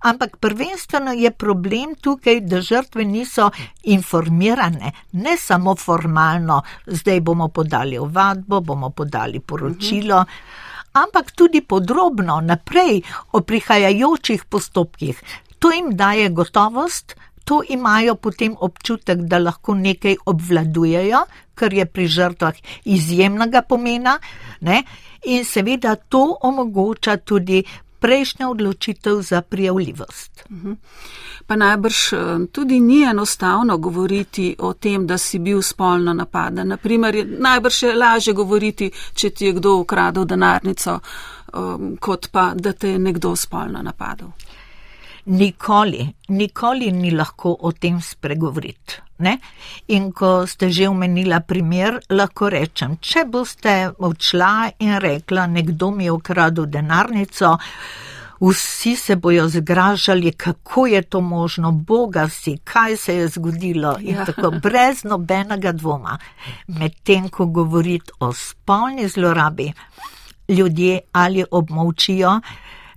Ampak 0.00 0.36
prvenstveno 0.36 1.12
je 1.12 1.30
problem 1.30 1.94
tukaj, 2.00 2.40
da 2.40 2.60
žrtve 2.60 3.04
niso 3.04 3.50
informirane, 3.82 4.92
ne 5.12 5.36
samo 5.36 5.76
formalno, 5.76 6.62
zdaj 6.86 7.20
bomo 7.20 7.48
podali 7.48 7.98
ovadbo, 7.98 8.60
bomo 8.60 8.90
podali 8.90 9.40
poročilo. 9.40 10.24
Ampak 10.92 11.30
tudi 11.32 11.60
podrobno 11.60 12.40
naprej 12.40 13.02
o 13.32 13.40
prihajajočih 13.40 14.44
postopkih. 14.44 15.22
To 15.58 15.70
jim 15.70 15.96
daje 15.96 16.28
gotovost, 16.28 17.14
to 17.50 17.62
imajo 17.68 18.14
potem 18.14 18.54
občutek, 18.60 19.18
da 19.26 19.38
lahko 19.42 19.74
nekaj 19.74 20.16
obvladujejo, 20.26 21.24
kar 21.54 21.72
je 21.74 21.86
pri 21.86 22.04
žrtvah 22.06 22.60
izjemnega 22.84 23.62
pomena, 23.66 24.18
ne? 24.60 24.84
in 25.24 25.42
seveda 25.44 25.96
to 25.96 26.20
omogoča 26.46 27.16
tudi 27.16 27.64
prejšnja 28.00 28.48
odločitev 28.48 29.18
za 29.22 29.42
prijavljivost. 29.42 30.44
Mhm. 30.50 30.72
Pa 31.46 31.56
najbrž 31.56 32.12
eh, 32.12 32.18
tudi 32.52 32.80
ni 32.80 33.02
enostavno 33.02 33.78
govoriti 33.78 34.54
o 34.58 34.72
tem, 34.72 35.06
da 35.06 35.18
si 35.18 35.38
bil 35.38 35.62
spolno 35.62 36.14
napaden. 36.14 36.68
Naprimer, 36.68 37.26
najbrž 37.38 37.82
je 37.82 37.96
lažje 37.96 38.34
govoriti, 38.34 38.92
če 39.14 39.30
ti 39.30 39.46
je 39.46 39.52
kdo 39.58 39.74
ukradel 39.82 40.24
denarnico, 40.24 41.00
um, 41.54 41.96
kot 42.00 42.30
pa, 42.30 42.52
da 42.54 42.72
te 42.72 42.94
je 42.94 42.98
nekdo 42.98 43.36
spolno 43.36 43.82
napadel. 43.82 44.30
Nikoli, 45.26 46.14
nikoli 46.28 46.92
ni 46.92 47.10
lahko 47.10 47.56
o 47.60 47.72
tem 47.72 48.00
spregovoriti. 48.00 49.02
Ne? 49.20 49.36
In 49.88 50.12
ko 50.16 50.46
ste 50.46 50.70
že 50.72 50.88
omenila 50.88 51.40
primer, 51.44 52.00
lahko 52.08 52.48
rečem, 52.48 52.96
če 53.00 53.26
boste 53.28 53.92
odšla 53.98 54.80
in 54.80 54.96
rekla, 54.96 55.46
nekdo 55.46 55.90
mi 55.90 56.08
je 56.08 56.12
ukradel 56.12 56.66
denarnico, 56.66 57.58
vsi 58.40 58.96
se 58.96 59.16
bojo 59.16 59.48
zgražali, 59.48 60.32
kako 60.32 60.86
je 60.86 61.02
to 61.02 61.20
možno, 61.20 61.72
boga 61.72 62.28
si, 62.28 62.56
kaj 62.64 62.96
se 62.96 63.16
je 63.16 63.28
zgodilo 63.28 63.96
in 64.00 64.16
ja. 64.16 64.24
tako 64.24 64.50
brez 64.50 65.04
nobenega 65.04 65.72
dvoma. 65.72 66.18
Medtem, 66.66 67.28
ko 67.28 67.46
govorite 67.46 68.12
o 68.20 68.32
spolni 68.32 69.08
zlorabi, 69.08 69.72
ljudje 70.48 71.00
ali 71.12 71.44
obmovčijo, 71.50 72.40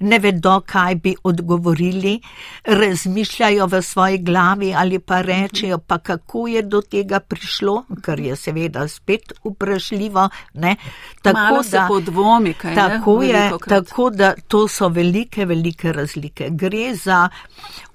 ne 0.04 0.20
vedo, 0.20 0.60
kaj 0.66 0.96
bi 0.96 1.16
odgovorili, 1.24 2.20
razmišljajo 2.64 3.68
v 3.72 3.82
svoji 3.82 4.18
glavi 4.18 4.74
ali 4.78 5.00
pa 5.00 5.22
rečejo, 5.22 5.78
pa 5.78 5.98
kako 5.98 6.48
je 6.48 6.62
do 6.62 6.82
tega 6.82 7.20
prišlo, 7.20 7.84
kar 8.02 8.20
je 8.20 8.36
seveda 8.36 8.88
spet 8.88 9.34
vprašljivo. 9.46 10.30
Ne? 10.54 10.76
Tako 11.22 11.40
Malo 11.40 11.64
da 11.72 11.86
podvomi, 11.88 12.54
kaj 12.54 12.76
tako 12.76 13.22
je. 13.24 13.52
Tako 13.68 14.10
da 14.10 14.34
to 14.48 14.68
so 14.68 14.88
velike, 14.88 15.46
velike 15.46 15.94
razlike. 15.94 16.50
Gre 16.52 16.96
za 16.96 17.30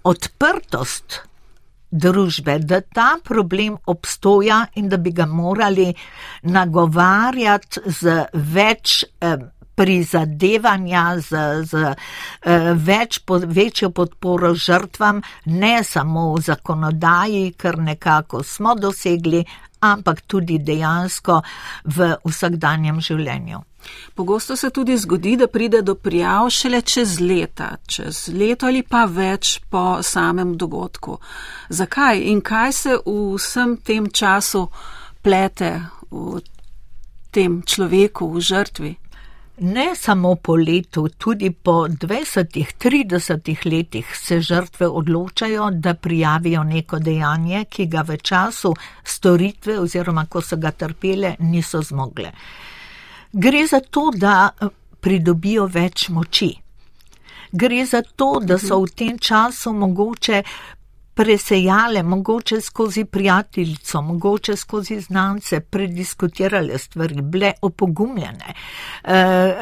odprtost. 0.03 1.21
Družbe, 1.91 2.59
da 2.59 2.83
ta 2.85 3.15
problem 3.25 3.79
obstoja 3.87 4.67
in 4.77 4.91
da 4.93 4.99
bi 5.01 5.11
ga 5.11 5.25
morali 5.27 5.87
nagovarjati 6.43 7.81
z 7.87 8.27
več 8.35 9.05
eh, 9.21 9.39
prizadevanja 9.79 11.05
z, 11.23 11.45
z 11.71 11.87
uh, 11.87 12.75
več, 12.75 13.23
po, 13.23 13.39
večjo 13.39 13.93
podporo 13.95 14.53
žrtvam, 14.59 15.23
ne 15.47 15.79
samo 15.87 16.33
v 16.35 16.43
zakonodaji, 16.51 17.55
kar 17.57 17.79
nekako 17.79 18.43
smo 18.43 18.75
dosegli, 18.75 19.45
ampak 19.81 20.27
tudi 20.27 20.59
dejansko 20.59 21.41
v 21.95 22.13
vsakdanjem 22.27 23.01
življenju. 23.01 23.63
Pogosto 24.15 24.57
se 24.57 24.71
tudi 24.71 24.97
zgodi, 24.99 25.37
da 25.37 25.47
pride 25.47 25.83
do 25.83 25.95
prijav 25.95 26.51
šele 26.51 26.81
čez 26.83 27.21
leta, 27.21 27.77
čez 27.87 28.29
leto 28.35 28.67
ali 28.67 28.83
pa 28.83 29.05
več 29.05 29.61
po 29.71 30.03
samem 30.03 30.57
dogodku. 30.59 31.19
Zakaj 31.69 32.21
in 32.33 32.41
kaj 32.41 32.73
se 32.73 32.99
v 33.07 33.19
vsem 33.37 33.77
tem 33.77 34.11
času 34.11 34.67
plete 35.23 35.71
v 36.11 36.41
tem 37.31 37.63
človeku, 37.63 38.33
v 38.35 38.41
žrtvi? 38.41 38.93
Ne 39.61 39.97
samo 39.97 40.35
po 40.35 40.57
letu, 40.57 41.09
tudi 41.09 41.51
po 41.51 41.73
20-30 41.73 43.67
letih 43.73 44.17
se 44.17 44.41
žrtve 44.41 44.87
odločajo, 44.87 45.71
da 45.71 45.95
prijavijo 45.95 46.63
neko 46.65 46.99
dejanje, 46.99 47.65
ki 47.65 47.87
ga 47.87 48.05
v 48.07 48.17
času 48.17 48.75
storitve 49.05 49.79
oziroma 49.81 50.27
ko 50.27 50.41
so 50.41 50.57
ga 50.57 50.71
trpele, 50.71 51.35
niso 51.39 51.83
zmogle. 51.83 52.31
Gre 53.33 53.67
za 53.67 53.81
to, 53.81 54.11
da 54.15 54.51
pridobijo 55.01 55.67
več 55.67 56.09
moči. 56.09 56.53
Gre 57.53 57.85
za 57.87 58.03
to, 58.17 58.39
da 58.41 58.59
so 58.59 58.79
v 58.85 58.95
tem 58.95 59.19
času 59.19 59.73
mogoče 59.73 60.43
presejale, 61.19 62.03
mogoče 62.03 62.61
skozi 62.61 63.05
prijateljico, 63.05 64.03
mogoče 64.03 64.57
skozi 64.57 65.01
znance, 65.01 65.61
prediskutirale 65.61 66.79
stvari, 66.79 67.23
bile 67.23 67.53
opogumljene. 67.63 68.55
E, 69.05 69.15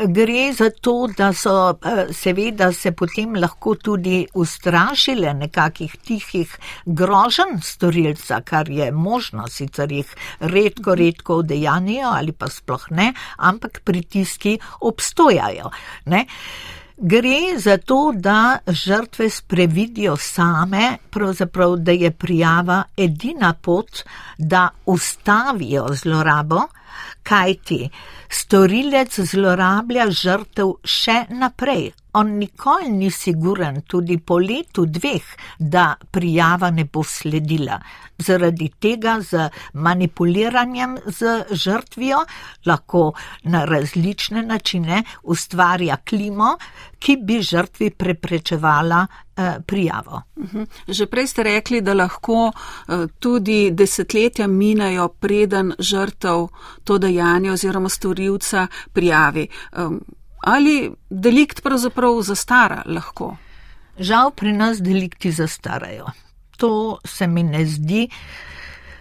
gre 0.07 0.53
za 0.53 0.71
to, 0.81 1.09
da 1.17 1.31
so 1.33 1.55
e, 1.71 2.13
seveda 2.13 2.73
se 2.73 2.93
potem 2.93 3.39
lahko 3.41 3.75
tudi 3.75 4.27
ustrašile 4.35 5.33
nekakih 5.35 5.97
tihih 5.97 6.53
grožen 6.85 7.57
storilca, 7.63 8.43
kar 8.45 8.69
je 8.69 8.91
možno, 8.93 9.49
sicer 9.49 9.93
jih 9.93 10.13
redko, 10.41 10.95
redko 10.95 11.41
vdejanijo 11.41 12.13
ali 12.13 12.33
pa 12.33 12.51
sploh 12.53 12.85
ne, 12.91 13.15
ampak 13.39 13.81
pritiski 13.85 14.59
obstojajo. 14.81 15.71
Ne? 16.05 16.27
Gre 16.99 17.59
za 17.59 17.77
to, 17.79 18.13
da 18.15 18.59
žrtve 18.67 19.31
sprevidijo 19.31 20.17
same, 20.17 20.97
pravzaprav, 21.11 21.77
da 21.77 21.93
je 21.93 22.11
prijava 22.11 22.83
edina 22.97 23.53
pot, 23.53 24.03
da 24.39 24.69
ustavijo 24.87 25.87
zlorabo, 25.93 26.63
kajti 27.27 27.89
storilec 28.31 29.21
zlorablja 29.21 30.09
žrtev 30.11 30.77
še 30.83 31.25
naprej, 31.31 31.91
on 32.17 32.33
nikoli 32.41 32.89
ni 32.89 33.11
siguren, 33.13 33.83
tudi 33.87 34.17
po 34.19 34.39
letu 34.41 34.87
dveh, 34.89 35.27
da 35.59 35.95
prijava 36.11 36.71
ne 36.71 36.87
bo 36.89 37.05
sledila. 37.05 37.77
Zaradi 38.19 38.71
tega 38.81 39.19
z 39.21 39.51
manipuliranjem 39.75 40.97
z 41.07 41.35
žrtvijo 41.53 42.23
lahko 42.67 43.13
na 43.45 43.65
različne 43.69 44.43
načine 44.43 45.03
ustvarja 45.23 45.99
klimo, 46.09 46.55
ki 46.99 47.19
bi 47.21 47.43
žrtvi 47.43 47.91
preprečevala 47.91 49.03
eh, 49.37 49.59
prijavo. 49.67 50.23
Mhm. 50.39 50.65
Že 50.89 51.07
prej 51.07 51.27
ste 51.27 51.43
rekli, 51.43 51.81
da 51.81 51.95
lahko 51.95 52.49
eh, 52.49 53.07
tudi 53.21 53.71
desetletja 53.71 54.47
minajo, 54.47 55.09
preden 55.09 55.75
žrtev 55.79 56.49
to 56.85 56.99
dejanje 56.99 57.16
oziroma 57.53 57.89
storilca 57.89 58.67
prijavi 58.93 59.49
ali 60.47 60.93
delikt 61.11 61.63
pravzaprav 61.63 62.23
zastara 62.23 62.83
lahko? 62.87 63.37
Žal 63.99 64.31
pri 64.31 64.53
nas 64.53 64.79
delikti 64.79 65.33
zastarajo. 65.33 66.07
To 66.57 66.99
se 67.05 67.27
mi 67.27 67.43
ne 67.43 67.65
zdi 67.67 68.09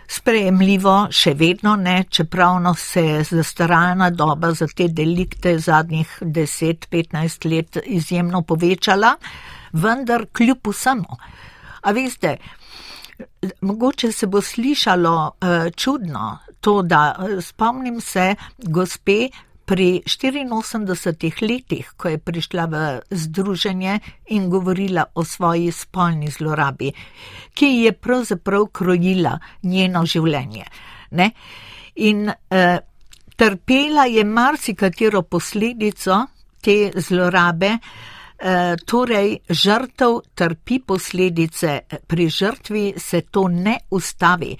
sprejemljivo, 0.07 1.07
še 1.11 1.33
vedno 1.33 1.75
ne, 1.75 2.03
čeprav 2.09 2.61
se 2.77 3.03
je 3.05 3.23
zastaralna 3.23 4.09
doba 4.09 4.51
za 4.53 4.67
te 4.67 4.87
delikte 4.87 5.57
zadnjih 5.59 6.17
10-15 6.21 7.49
let 7.49 7.77
izjemno 7.85 8.41
povečala, 8.41 9.15
vendar 9.73 10.25
kljub 10.33 10.67
vsemu. 10.67 11.17
A 11.81 11.91
veste, 11.91 12.37
mogoče 13.61 14.11
se 14.11 14.27
bo 14.27 14.41
slišalo 14.41 15.15
uh, 15.27 15.71
čudno 15.75 16.37
to, 16.65 16.79
da 16.81 17.03
uh, 17.13 17.37
spomnim 17.43 18.01
se 18.01 18.31
gospe, 18.57 19.27
pri 19.65 20.01
84 20.05 21.41
letih, 21.41 21.89
ko 21.97 22.09
je 22.13 22.17
prišla 22.17 22.65
v 22.69 22.81
združenje 23.09 23.99
in 24.37 24.49
govorila 24.49 25.05
o 25.15 25.25
svoji 25.25 25.71
spolni 25.71 26.29
zlorabi, 26.29 26.91
ki 27.53 27.65
je 27.65 27.91
pravzaprav 27.91 28.67
krojila 28.71 29.39
njeno 29.63 30.05
življenje. 30.05 30.65
Ne? 31.17 31.31
In 31.95 32.29
eh, 32.29 32.77
trpela 33.35 34.05
je 34.05 34.23
marsikatero 34.23 35.23
posledico 35.23 36.25
te 36.61 36.91
zlorabe, 36.95 37.77
eh, 38.37 38.75
torej 38.85 39.39
žrtev 39.49 40.19
trpi 40.35 40.79
posledice, 40.79 41.79
pri 42.07 42.29
žrtvi 42.29 42.93
se 42.97 43.21
to 43.31 43.47
ne 43.47 43.79
ustavi 43.89 44.53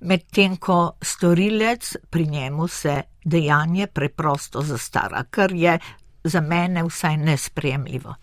medtem 0.00 0.56
ko 0.56 0.92
storilec 1.02 1.96
pri 2.10 2.26
njemu 2.26 2.68
se 2.68 3.02
dejanje 3.24 3.86
preprosto 3.86 4.62
zastara, 4.62 5.24
kar 5.30 5.52
je 5.52 5.78
za 6.24 6.40
mene 6.40 6.84
vsaj 6.84 7.16
nespremljivo. 7.16 8.14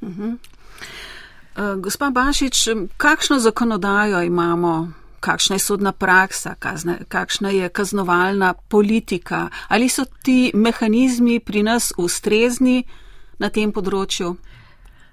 Uh 0.00 0.08
-huh. 0.08 0.36
uh, 1.56 1.80
gospa 1.80 2.10
Bašič, 2.10 2.68
kakšno 2.96 3.38
zakonodajo 3.38 4.22
imamo? 4.22 4.92
Kakšna 5.20 5.54
je 5.54 5.60
sodna 5.60 5.92
praksa, 5.92 6.54
kazne, 6.58 6.98
kakšna 7.08 7.50
je 7.50 7.68
kaznovalna 7.68 8.54
politika, 8.54 9.48
ali 9.68 9.88
so 9.88 10.04
ti 10.22 10.50
mehanizmi 10.54 11.40
pri 11.40 11.62
nas 11.62 11.92
ustrezni 11.96 12.84
na 13.38 13.48
tem 13.48 13.72
področju? 13.72 14.36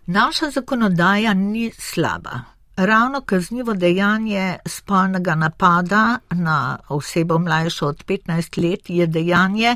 Naša 0.06 0.50
zakonodaja 0.50 1.34
ni 1.34 1.72
slaba. 1.80 2.40
Ravno 2.76 3.22
kaznivo 3.22 3.74
dejanje 3.74 4.58
spolnega 4.66 5.36
napada 5.36 6.20
na 6.32 6.78
osebo 6.90 7.40
mlajšo 7.40 7.88
od 7.88 8.04
15 8.06 8.70
let 8.70 8.90
je 8.90 9.08
dejanje, 9.08 9.76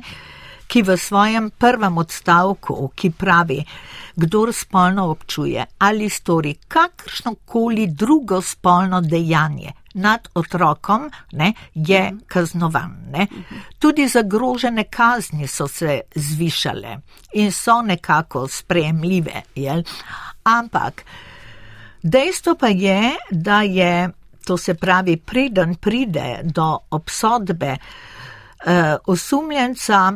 ki 0.67 0.81
v 0.81 0.97
svojem 0.97 1.49
prvem 1.57 1.97
odstavku, 1.97 2.91
ki 2.95 3.11
pravi, 3.11 3.63
kdor 4.15 4.53
spolno 4.53 5.09
občuje 5.11 5.65
ali 5.77 6.09
stori 6.09 6.55
kakršno 6.67 7.35
koli 7.45 7.87
drugo 7.87 8.41
spolno 8.41 9.01
dejanje, 9.01 9.73
nad 9.93 10.27
otrokom 10.33 11.11
ne, 11.31 11.53
je 11.73 12.13
kaznovan. 12.27 12.95
Ne. 13.11 13.27
Tudi 13.79 14.07
zagrožene 14.07 14.83
kazni 14.83 15.47
so 15.47 15.67
se 15.67 16.01
zvišale 16.15 16.97
in 17.33 17.51
so 17.51 17.81
nekako 17.81 18.47
sprejemljive. 18.47 19.41
Jel? 19.55 19.83
Ampak 20.43 21.05
dejstvo 22.05 22.55
pa 22.55 22.69
je, 22.69 23.15
da 23.31 23.61
je, 23.61 24.09
to 24.45 24.57
se 24.57 24.73
pravi, 24.77 25.17
preden 25.17 25.75
pride 25.75 26.39
do 26.43 26.67
obsodbe 26.89 27.77
uh, 27.77 28.73
osumljenca, 29.07 30.13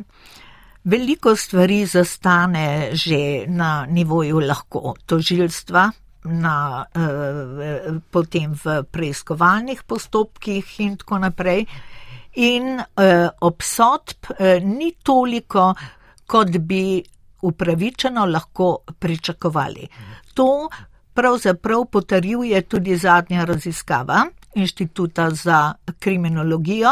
veliko 0.84 1.36
stvari 1.36 1.86
zastane 1.86 2.90
že 2.94 3.46
na 3.48 3.86
nivoju 3.90 4.40
lahko 4.40 4.94
tožilstva, 5.06 5.90
na, 6.24 6.86
eh, 6.96 8.00
potem 8.12 8.54
v 8.54 8.84
preiskovalnih 8.92 9.84
postopkih 9.84 10.80
in 10.80 10.98
tako 10.98 11.20
naprej. 11.20 11.66
In 12.36 12.80
eh, 12.80 13.30
obsodb 13.42 14.32
eh, 14.38 14.60
ni 14.60 14.94
toliko, 15.04 15.74
kot 16.28 16.58
bi 16.60 17.02
upravičeno 17.42 18.26
lahko 18.26 18.84
pričakovali. 19.00 19.88
To 20.36 20.70
pravzaprav 21.20 21.86
potrjuje 21.86 22.62
tudi 22.62 22.98
zadnja 22.98 23.46
raziskava 23.46 24.26
Inštituta 24.56 25.30
za 25.30 25.74
kriminologijo, 26.00 26.90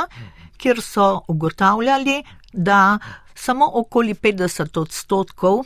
kjer 0.58 0.82
so 0.82 1.22
ugotavljali, 1.28 2.24
da 2.54 3.00
samo 3.36 3.70
okoli 3.74 4.14
50 4.14 4.80
odstotkov 4.80 5.64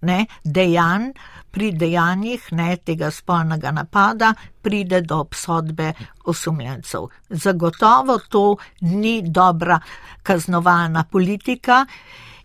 ne, 0.00 0.26
dejanj 0.44 1.12
pri 1.50 1.70
dejanjih 1.72 2.48
ne, 2.52 2.76
tega 2.76 3.10
spolnega 3.10 3.70
napada 3.70 4.34
pride 4.62 5.00
do 5.00 5.18
obsodbe 5.18 5.92
osumljencev. 6.24 7.06
Zagotovo 7.28 8.18
to 8.28 8.56
ni 8.80 9.22
dobra 9.22 9.78
kaznovalna 10.22 11.04
politika 11.04 11.86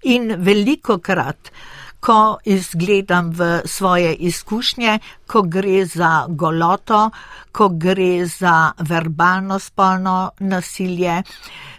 in 0.04 0.36
veliko 0.38 0.98
krat, 0.98 1.52
ko 2.00 2.38
izgledam 2.46 3.32
v 3.32 3.62
svoje 3.66 4.14
izkušnje, 4.14 5.00
ko 5.28 5.42
gre 5.42 5.86
za 5.86 6.26
goloto, 6.30 7.10
ko 7.52 7.70
gre 7.70 8.26
za 8.26 8.72
verbalno 8.80 9.60
spolno 9.60 10.32
nasilje, 10.40 11.24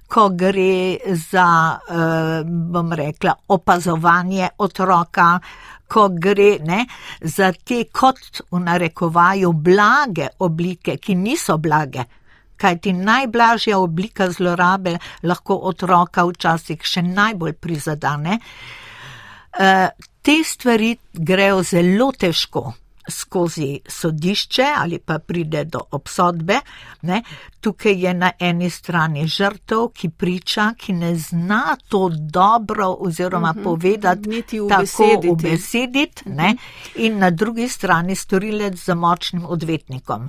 ko 0.09 0.29
gre 0.29 0.97
za, 1.07 1.79
eh, 1.89 2.43
bom 2.45 2.93
rekla, 2.93 3.35
opazovanje 3.49 4.49
otroka, 4.59 5.41
ko 5.89 6.09
gre 6.09 6.59
ne, 6.63 6.87
za 7.21 7.53
te 7.53 7.85
kot 7.93 8.43
v 8.51 8.61
narekovaju 8.61 9.53
blage 9.53 10.29
oblike, 10.39 10.97
ki 10.97 11.15
niso 11.15 11.59
blage. 11.59 12.05
Kaj 12.57 12.79
ti 12.79 12.93
najblažja 12.93 13.79
oblika 13.79 14.31
zlorabe 14.31 14.99
lahko 15.23 15.57
otroka 15.71 16.27
včasih 16.29 16.83
še 16.85 17.03
najbolj 17.03 17.53
prizadane. 17.53 18.39
Te 20.23 20.43
stvari 20.45 20.97
grejo 21.13 21.63
zelo 21.63 22.13
težko 22.13 22.73
skozi 23.11 23.81
sodišče 23.89 24.65
ali 24.77 24.99
pa 24.99 25.19
pride 25.19 25.65
do 25.65 25.81
obsodbe. 25.91 26.61
Ne. 27.03 27.23
Tukaj 27.61 28.05
je 28.05 28.15
na 28.15 28.31
eni 28.39 28.71
strani 28.71 29.27
žrtev, 29.27 29.89
ki 29.95 30.11
priča, 30.11 30.75
ki 30.79 30.93
ne 30.93 31.15
zna 31.17 31.77
to 31.89 32.09
dobro 32.13 32.97
oziroma 32.99 33.51
uh 33.51 33.57
mhm. 33.57 33.61
-huh. 33.61 33.65
povedati, 33.65 34.43
tako 34.69 35.21
ubesediti, 35.31 36.23
uh 36.27 36.33
-huh. 36.33 36.57
in 36.97 37.19
na 37.19 37.31
drugi 37.31 37.69
strani 37.69 38.15
storilec 38.15 38.85
za 38.85 38.95
močnim 38.95 39.45
odvetnikom. 39.47 40.29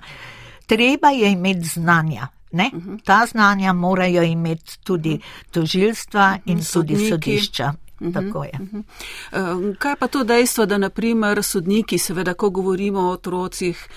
Treba 0.66 1.10
je 1.10 1.32
imeti 1.32 1.64
znanja. 1.64 2.28
Ne? 2.52 2.70
Mhm. 2.74 2.96
Ta 3.06 3.26
znanja 3.26 3.74
morajo 3.74 4.24
imeti 4.24 4.80
tudi 4.84 5.20
tožilstva 5.52 6.38
in 6.46 6.64
Sodniki. 6.64 6.96
tudi 6.98 7.10
sodišča. 7.10 7.74
Mhm, 8.02 8.14
Tako 8.14 8.44
je. 8.44 8.52
Mhm. 8.60 8.80
Ehm, 9.32 9.74
kaj 9.80 9.96
pa 9.96 10.08
to 10.08 10.24
dejstvo, 10.24 10.66
da 10.66 10.78
naprimer 10.78 11.44
sodniki, 11.44 11.98
seveda, 11.98 12.34
ko 12.34 12.50
govorimo 12.50 13.00
o 13.00 13.12
otrocih, 13.12 13.88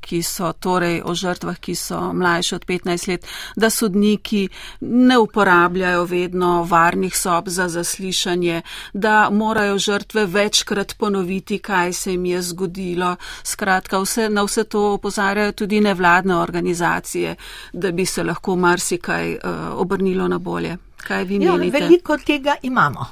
ki 0.00 0.22
so 0.22 0.52
torej 0.52 1.02
o 1.04 1.14
žrtvah, 1.14 1.58
ki 1.60 1.74
so 1.74 2.12
mlajše 2.12 2.56
od 2.56 2.64
15 2.64 3.08
let, 3.08 3.26
da 3.56 3.70
sodniki 3.70 4.48
ne 4.80 5.18
uporabljajo 5.18 6.04
vedno 6.04 6.62
varnih 6.64 7.16
sob 7.16 7.48
za 7.48 7.68
zaslišanje, 7.68 8.62
da 8.92 9.30
morajo 9.30 9.78
žrtve 9.78 10.26
večkrat 10.26 10.96
ponoviti, 10.98 11.58
kaj 11.58 11.92
se 11.92 12.10
jim 12.10 12.24
je 12.24 12.42
zgodilo. 12.42 13.16
Skratka, 13.42 13.98
vse, 13.98 14.28
na 14.28 14.42
vse 14.42 14.64
to 14.64 14.92
opozarjajo 14.92 15.52
tudi 15.52 15.80
nevladne 15.80 16.36
organizacije, 16.36 17.36
da 17.72 17.92
bi 17.92 18.06
se 18.06 18.22
lahko 18.22 18.56
marsikaj 18.56 19.32
uh, 19.32 19.38
obrnilo 19.72 20.28
na 20.28 20.38
bolje. 20.38 20.76
Kaj 21.04 21.24
vi 21.24 21.42
ja, 21.42 21.56
menite? 21.56 21.78
Veliko 21.78 22.16
tega 22.18 22.56
imamo. 22.62 23.06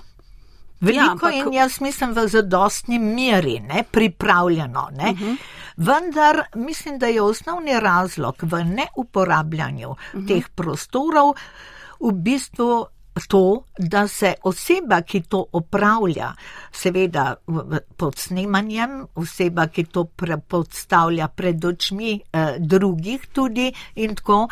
Veliko 0.81 1.05
ja, 1.05 1.11
ampak... 1.12 1.35
in 1.35 1.52
jaz 1.55 1.81
mislim 1.81 2.14
v 2.14 2.26
zadostni 2.28 2.98
meri, 2.98 3.61
ne, 3.61 3.85
pripravljeno. 3.90 4.88
Ne. 4.92 5.11
Uh 5.11 5.20
mhm. 5.20 5.31
-huh. 5.31 5.37
Vendar 5.76 6.42
mislim, 6.55 6.98
da 6.98 7.07
je 7.07 7.22
osnovni 7.22 7.81
razlog 7.81 8.35
v 8.42 8.64
neuporabljanju 8.64 9.90
uh 9.90 9.96
mhm. 10.14 10.24
-huh. 10.24 10.28
teh 10.28 10.48
prostorov 10.55 11.35
v 12.00 12.12
bistvu 12.12 12.87
to, 13.28 13.64
da 13.78 14.09
se 14.09 14.35
oseba, 14.42 15.02
ki 15.02 15.20
to 15.20 15.44
opravlja, 15.52 16.33
seveda 16.72 17.35
pod 17.96 18.18
snemanjem, 18.18 19.07
oseba, 19.14 19.66
ki 19.66 19.85
to 19.85 20.05
predstavlja 20.05 21.28
pred 21.28 21.64
očmi 21.64 22.20
eh, 22.33 22.57
drugih 22.59 23.26
tudi 23.33 23.72
in 23.94 24.14
tako, 24.14 24.48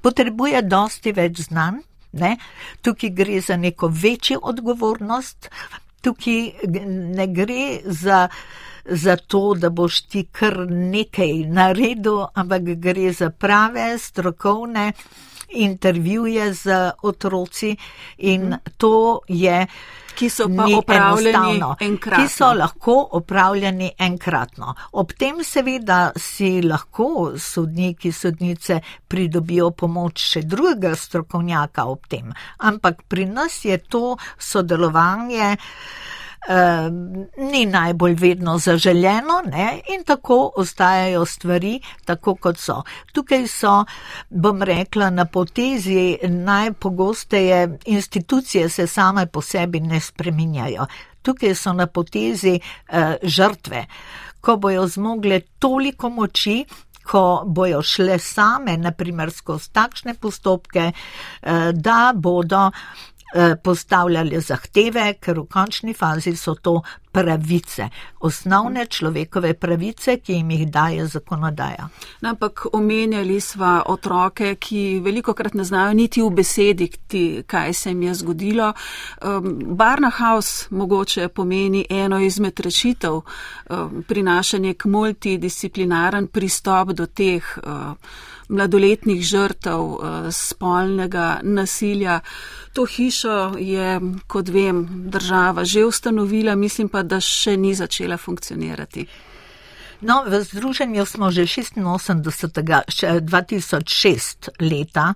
potrebuje 0.00 0.62
dosti 0.62 1.12
več 1.12 1.40
znanj. 1.48 1.82
Ne? 2.12 2.36
Tukaj 2.82 3.10
gre 3.10 3.40
za 3.40 3.56
neko 3.56 3.90
večjo 3.92 4.40
odgovornost, 4.42 5.50
tukaj 6.00 6.52
ne 7.16 7.26
gre 7.26 7.80
za, 7.84 8.28
za 8.84 9.16
to, 9.16 9.54
da 9.54 9.70
boš 9.70 10.00
ti 10.00 10.24
kar 10.32 10.56
nekaj 10.70 11.32
naredil, 11.46 12.24
ampak 12.34 12.62
gre 12.62 13.12
za 13.12 13.30
prave, 13.30 13.98
strokovne 13.98 14.92
intervjuje 15.48 16.52
z 16.54 16.92
otroci 17.02 17.76
in 18.18 18.42
mhm. 18.42 18.76
to 18.76 19.20
je 19.28 19.66
ki 20.18 20.28
so 20.30 20.48
pa 20.56 20.66
opravljeni 20.78 21.62
enkratno. 21.80 22.24
Ki 22.24 22.32
so 22.34 22.52
lahko 22.52 22.96
opravljeni 23.12 23.90
enkratno. 23.98 24.74
Ob 24.92 25.12
tem 25.12 25.44
seveda 25.44 26.10
si 26.16 26.62
lahko 26.62 27.32
sodniki, 27.38 28.12
sodnice 28.12 28.80
pridobijo 29.08 29.70
pomoč 29.70 30.24
še 30.32 30.42
drugega 30.42 30.94
strokovnjaka 30.96 31.86
ob 31.86 32.10
tem. 32.10 32.32
Ampak 32.58 33.04
pri 33.08 33.28
nas 33.30 33.62
je 33.64 33.78
to 33.78 34.16
sodelovanje 34.38 35.54
ni 37.36 37.66
najbolj 37.66 38.14
vedno 38.14 38.58
zaželjeno 38.58 39.42
ne? 39.50 39.80
in 39.94 40.04
tako 40.04 40.52
ostajajo 40.56 41.24
stvari 41.26 41.80
tako, 42.04 42.34
kot 42.34 42.58
so. 42.58 42.82
Tukaj 43.12 43.46
so, 43.46 43.84
bom 44.30 44.62
rekla, 44.62 45.10
na 45.10 45.24
potezi 45.24 46.18
najpogosteje 46.22 47.78
institucije 47.86 48.68
se 48.68 48.86
same 48.86 49.26
po 49.26 49.42
sebi 49.42 49.80
ne 49.80 50.00
spreminjajo. 50.00 50.86
Tukaj 51.22 51.54
so 51.54 51.72
na 51.72 51.86
potezi 51.86 52.60
eh, 52.88 53.16
žrtve, 53.22 53.86
ko 54.40 54.56
bojo 54.56 54.86
zmogle 54.86 55.40
toliko 55.58 56.08
moči, 56.10 56.64
ko 57.08 57.42
bojo 57.46 57.82
šle 57.82 58.18
same, 58.18 58.76
naprimer, 58.76 59.32
skozi 59.32 59.72
takšne 59.72 60.14
postopke, 60.14 60.92
eh, 60.92 61.72
da 61.72 62.12
bodo 62.14 62.70
postavljali 63.64 64.40
zahteve, 64.40 65.14
ker 65.20 65.40
v 65.42 65.46
končni 65.52 65.94
fazi 65.94 66.36
so 66.36 66.54
to 66.54 66.80
pravice, 67.12 67.88
osnovne 68.20 68.86
človekove 68.86 69.54
pravice, 69.54 70.18
ki 70.20 70.32
jim 70.32 70.50
jih 70.50 70.68
daje 70.70 71.06
zakonodaja. 71.06 71.88
No, 72.20 72.30
ampak 72.30 72.66
omenjali 72.72 73.40
sva 73.40 73.82
otroke, 73.86 74.54
ki 74.54 75.00
veliko 75.04 75.34
krat 75.34 75.54
ne 75.54 75.64
znajo 75.64 75.92
niti 75.98 76.22
v 76.22 76.30
besedi, 76.30 76.88
kaj 77.46 77.72
se 77.74 77.90
jim 77.90 78.02
je 78.02 78.14
zgodilo. 78.14 78.72
Barna 79.64 80.10
House 80.10 80.66
mogoče 80.70 81.28
pomeni 81.28 81.86
eno 81.90 82.20
izmed 82.20 82.60
rešitev, 82.60 83.20
prinašanje 84.08 84.74
k 84.74 84.84
multidisciplinaren 84.88 86.26
pristop 86.26 86.92
do 86.92 87.06
teh 87.06 87.58
mladoletnih 88.48 89.22
žrtev 89.24 89.80
eh, 89.80 90.32
spolnega 90.32 91.40
nasilja. 91.42 92.20
To 92.72 92.86
hišo 92.86 93.54
je, 93.58 94.00
kot 94.26 94.48
vem, 94.48 94.86
država 95.10 95.64
že 95.64 95.84
ustanovila, 95.84 96.54
mislim 96.54 96.88
pa, 96.88 97.02
da 97.02 97.20
še 97.20 97.56
ni 97.56 97.74
začela 97.74 98.16
funkcionirati. 98.16 99.06
No, 100.00 100.22
v 100.26 100.42
združenju 100.44 101.06
smo 101.06 101.30
že 101.30 101.42
86. 101.42 103.20
2006 103.20 104.48
leta 104.60 105.14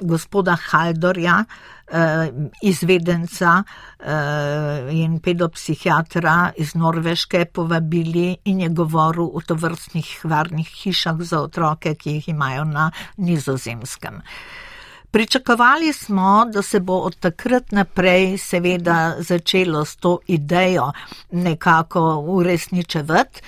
gospoda 0.00 0.56
Haldorja, 0.56 1.44
eh, 1.90 2.30
izvedenca 2.62 3.62
eh, 3.98 4.88
in 4.92 5.20
pedopsihiatra 5.20 6.52
iz 6.56 6.74
Norveške 6.74 7.44
povabili 7.44 8.36
in 8.44 8.60
je 8.60 8.68
govoril 8.68 9.30
o 9.34 9.40
tovrstnih 9.40 10.20
varnih 10.24 10.68
hišah 10.68 11.16
za 11.20 11.40
otroke, 11.40 11.94
ki 11.94 12.10
jih 12.10 12.28
imajo 12.28 12.64
na 12.64 12.90
nizozemskem. 13.16 14.22
Pričakovali 15.10 15.92
smo, 15.92 16.44
da 16.52 16.62
se 16.62 16.80
bo 16.80 16.98
od 16.98 17.16
takrat 17.16 17.72
naprej 17.72 18.38
seveda 18.38 19.14
začelo 19.18 19.84
s 19.84 19.96
to 19.96 20.18
idejo 20.26 20.92
nekako 21.30 22.20
uresničevati. 22.20 23.40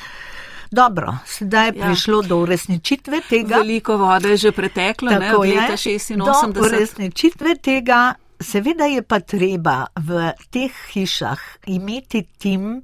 Dobro, 0.71 1.17
sedaj 1.27 1.69
je 1.69 1.73
ja. 1.77 1.87
prišlo 1.87 2.23
do 2.23 2.37
uresničitve 2.37 3.21
tega. 3.29 3.57
Veliko 3.57 3.97
vode 3.97 4.31
je 4.31 4.37
že 4.37 4.53
preteklo, 4.53 5.11
tako 5.11 5.45
ne, 5.45 5.51
je. 5.51 5.61
86. 5.73 6.53
Do 6.53 6.61
uresničitve 6.61 7.55
tega, 7.57 8.15
seveda 8.41 8.85
je 8.85 9.03
pa 9.03 9.21
treba 9.21 9.87
v 9.97 10.31
teh 10.51 10.71
hišah 10.93 11.41
imeti 11.67 12.23
tim, 12.39 12.83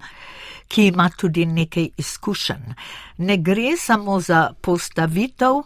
ki 0.68 0.86
ima 0.86 1.10
tudi 1.16 1.46
nekaj 1.46 1.88
izkušenj. 1.96 2.74
Ne 3.18 3.36
gre 3.36 3.76
samo 3.78 4.20
za 4.20 4.50
postavitev 4.60 5.62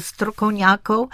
strokovnjakov, 0.00 1.08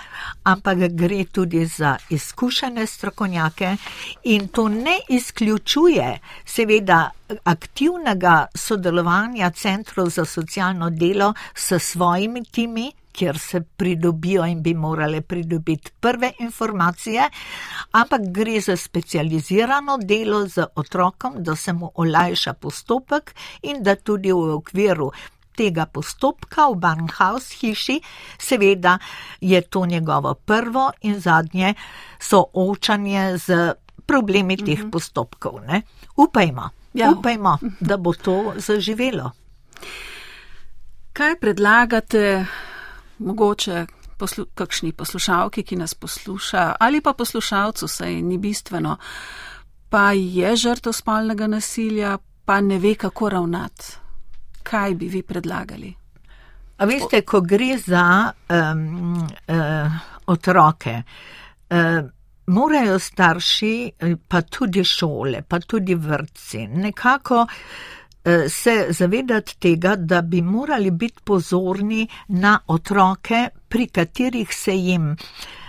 ampak 0.45 0.79
gre 0.79 1.25
tudi 1.25 1.67
za 1.67 1.97
izkušene 2.11 2.87
strokovnjake 2.87 3.77
in 4.25 4.49
to 4.49 4.69
ne 4.69 4.99
izključuje 5.09 6.19
seveda 6.45 7.11
aktivnega 7.45 8.47
sodelovanja 8.55 9.51
centrov 9.51 10.09
za 10.09 10.25
socialno 10.25 10.91
delo 10.91 11.35
s 11.55 11.79
svojimi 11.79 12.45
timi, 12.45 12.93
kjer 13.13 13.39
se 13.39 13.61
pridobijo 13.61 14.47
in 14.47 14.63
bi 14.63 14.75
morale 14.75 15.21
pridobiti 15.21 15.91
prve 16.01 16.33
informacije, 16.39 17.29
ampak 17.93 18.21
gre 18.31 18.61
za 18.61 18.77
specializirano 18.77 19.99
delo 19.99 20.47
z 20.49 20.65
otrokom, 20.75 21.35
da 21.37 21.57
se 21.57 21.73
mu 21.73 21.91
olajša 21.95 22.53
postopek 22.53 23.35
in 23.63 23.83
da 23.83 23.97
tudi 23.97 24.33
v 24.33 24.55
okviru 24.55 25.13
tega 25.57 25.87
postopka 25.87 26.69
v 26.73 26.79
Barnhouse 26.81 27.55
hiši, 27.61 28.01
seveda 28.39 28.99
je 29.41 29.61
to 29.61 29.87
njegovo 29.87 30.35
prvo 30.35 30.91
in 31.01 31.21
zadnje 31.21 31.75
soočanje 32.21 33.39
z 33.39 33.75
problemi 34.07 34.57
teh 34.57 34.79
mm 34.79 34.87
-hmm. 34.87 34.91
postopkov. 34.91 35.61
Ne? 35.67 35.83
Upajmo, 36.17 36.71
ja. 36.95 37.11
upajmo, 37.11 37.59
da 37.81 37.97
bo 37.97 38.13
to 38.13 38.53
zaživelo. 38.57 39.31
Kaj 41.13 41.41
predlagate, 41.41 42.47
mogoče 43.19 43.87
poslu 44.19 44.47
kakšni 44.55 44.93
poslušalki, 44.93 45.63
ki 45.63 45.77
nas 45.77 45.95
posluša, 45.95 46.77
ali 46.81 47.01
pa 47.01 47.13
poslušalcu, 47.13 47.89
saj 47.89 48.23
ni 48.23 48.39
bistveno, 48.39 48.97
pa 49.91 50.13
je 50.13 50.57
žrtev 50.57 50.93
spolnega 50.93 51.47
nasilja, 51.47 52.19
pa 52.45 52.61
ne 52.61 52.79
ve, 52.79 52.95
kako 52.95 53.29
ravnati? 53.29 54.02
Kaj 54.63 54.95
bi 54.95 55.09
vi 55.09 55.23
predlagali? 55.23 55.93
A 56.79 56.87
veste, 56.89 57.23
ko 57.23 57.41
gre 57.41 57.77
za 57.79 58.33
um, 58.49 59.23
uh, 59.23 60.01
otroke, 60.27 60.97
uh, 61.71 62.01
morajo 62.47 62.99
starši, 62.99 63.75
pa 64.29 64.43
tudi 64.43 64.85
šole, 64.85 65.45
pa 65.49 65.61
tudi 65.61 65.95
vrtci, 65.95 66.67
nekako 66.67 67.45
uh, 67.45 68.33
se 68.49 68.87
zavedati 68.91 69.59
tega, 69.61 69.97
da 69.97 70.23
bi 70.23 70.43
morali 70.43 70.91
biti 70.91 71.23
pozorni 71.25 72.09
na 72.29 72.59
otroke, 72.67 73.49
pri 73.69 73.87
katerih 73.87 74.55
se 74.55 74.77
jim 74.77 75.11
uh, 75.13 75.62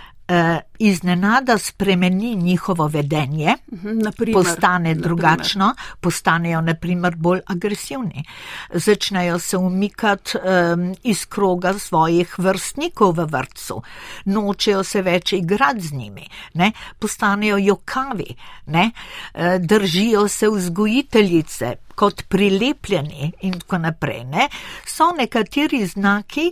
iznenada 0.78 1.58
spremeni 1.58 2.34
njihovo 2.34 2.86
vedenje, 2.86 3.54
mhm, 3.72 3.98
naprimer, 3.98 4.44
postane 4.44 4.94
drugačno, 4.94 5.66
naprimer. 5.66 5.96
postanejo 6.00 6.60
naprimer 6.60 7.16
bolj 7.16 7.40
agresivni, 7.46 8.24
začnejo 8.72 9.38
se 9.38 9.56
umikati 9.56 10.38
um, 10.38 10.94
iz 11.02 11.26
kroga 11.26 11.78
svojih 11.78 12.38
vrstnikov 12.38 13.12
v 13.12 13.26
vrtu, 13.26 13.82
nočejo 14.24 14.84
se 14.84 15.02
več 15.02 15.32
igrati 15.32 15.80
z 15.80 15.92
njimi, 15.92 16.28
ne? 16.54 16.72
postanejo 16.98 17.58
jokavi, 17.58 18.34
ne? 18.66 18.90
Uh, 19.34 19.40
držijo 19.60 20.28
se 20.28 20.48
vzgojiteljice 20.48 21.74
kot 21.94 22.22
prilepljeni 22.28 23.32
in 23.40 23.60
tako 23.60 23.78
naprej. 23.78 24.24
Ne? 24.24 24.48
So 24.86 25.12
nekateri 25.18 25.86
znaki, 25.86 26.50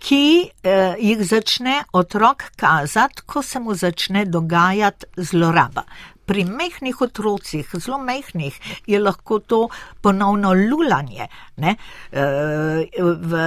ki 0.00 0.50
eh, 0.64 0.94
jih 0.98 1.24
začne 1.26 1.82
otrok 1.92 2.50
kazati, 2.56 3.26
ko 3.26 3.42
se 3.42 3.60
mu 3.60 3.74
začne 3.74 4.24
dogajati 4.24 5.06
zloraba. 5.16 5.84
Pri 6.26 6.44
mehkih 6.44 7.00
otrocih, 7.02 7.72
zelo 7.74 7.98
mehkih, 7.98 8.56
je 8.86 8.98
lahko 8.98 9.40
to 9.40 9.66
ponovno 10.00 10.54
lulanje 10.54 11.26
ne, 11.56 11.76
eh, 12.12 12.86
v, 12.96 13.42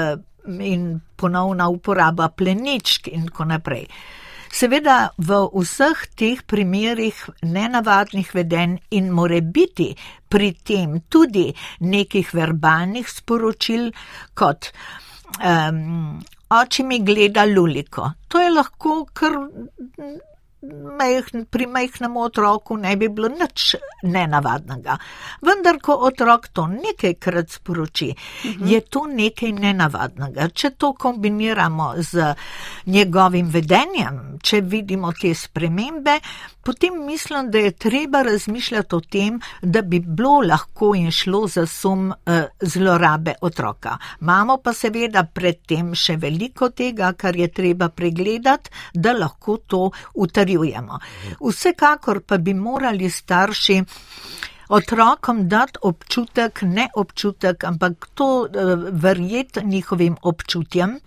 in 0.60 1.00
ponovna 1.16 1.70
uporaba 1.70 2.30
pleničk 2.30 3.08
in 3.08 3.28
tako 3.28 3.50
naprej. 3.54 3.88
Seveda 4.54 5.10
v 5.18 5.40
vseh 5.50 6.02
teh 6.14 6.44
primerih 6.46 7.18
nenavadnih 7.42 8.36
vedenj 8.36 8.76
in 8.94 9.10
more 9.10 9.42
biti 9.42 9.88
pri 10.30 10.52
tem 10.54 11.00
tudi 11.10 11.48
nekih 11.82 12.30
verbalnih 12.34 13.10
sporočil 13.10 13.90
kot 14.38 14.70
um, 15.42 16.22
oči 16.62 16.84
mi 16.84 17.00
gleda 17.00 17.46
luliko. 17.46 18.12
To 18.28 18.42
je 18.42 18.50
lahko 18.50 19.06
kar 19.14 19.38
mejhn, 20.72 21.46
pri 21.50 21.68
majhnem 21.68 22.18
otroku 22.18 22.78
ne 22.78 22.96
bi 22.96 23.10
bilo 23.10 23.30
nič 23.30 23.76
nenavadnega. 24.04 24.98
Vendar, 25.44 25.80
ko 25.84 25.98
otrok 26.08 26.48
to 26.56 26.68
nekajkrat 26.68 27.50
sporoči, 27.52 28.10
uh 28.10 28.50
mhm. 28.50 28.64
-huh. 28.64 28.72
je 28.72 28.82
to 28.82 29.06
nekaj 29.08 29.52
nenavadnega. 29.52 30.50
Če 30.50 30.70
to 30.70 30.94
kombiniramo 30.94 31.94
z 31.98 32.36
njegovim 32.86 33.50
vedenjem, 33.50 34.40
če 34.44 34.62
vidimo 34.62 35.12
te 35.22 35.34
spremembe, 35.36 36.20
potem 36.64 37.06
mislim, 37.06 37.52
da 37.52 37.58
je 37.58 37.72
treba 37.72 38.22
razmišljati 38.22 38.96
o 38.96 39.00
tem, 39.00 39.40
da 39.62 39.82
bi 39.82 40.00
bilo 40.00 40.42
lahko 40.42 40.96
in 40.96 41.12
šlo 41.12 41.48
za 41.48 41.66
sum 41.66 42.08
uh, 42.08 42.16
zlorabe 42.62 43.34
otroka. 43.42 43.98
Imamo 44.22 44.58
pa 44.58 44.74
seveda 44.74 45.24
predtem 45.24 45.96
še 45.96 46.16
veliko 46.18 46.70
tega, 46.70 47.14
kar 47.14 47.36
je 47.36 47.48
treba 47.48 47.90
pregledati, 47.90 48.70
da 48.94 49.14
lahko 49.14 49.58
to 49.58 49.92
utrjujemo 50.14 50.53
utrjujemo. 50.58 51.00
Vsekakor 51.42 52.22
pa 52.22 52.38
bi 52.38 52.54
morali 52.54 53.10
starši 53.10 53.84
otrokom 54.70 55.48
dati 55.50 55.80
občutek, 55.82 56.62
ne 56.62 56.88
občutek, 56.96 57.64
ampak 57.64 58.08
to 58.14 58.46
eh, 58.46 58.76
verjeti 58.92 59.60
njihovim 59.64 60.18
občutjem. 60.22 61.00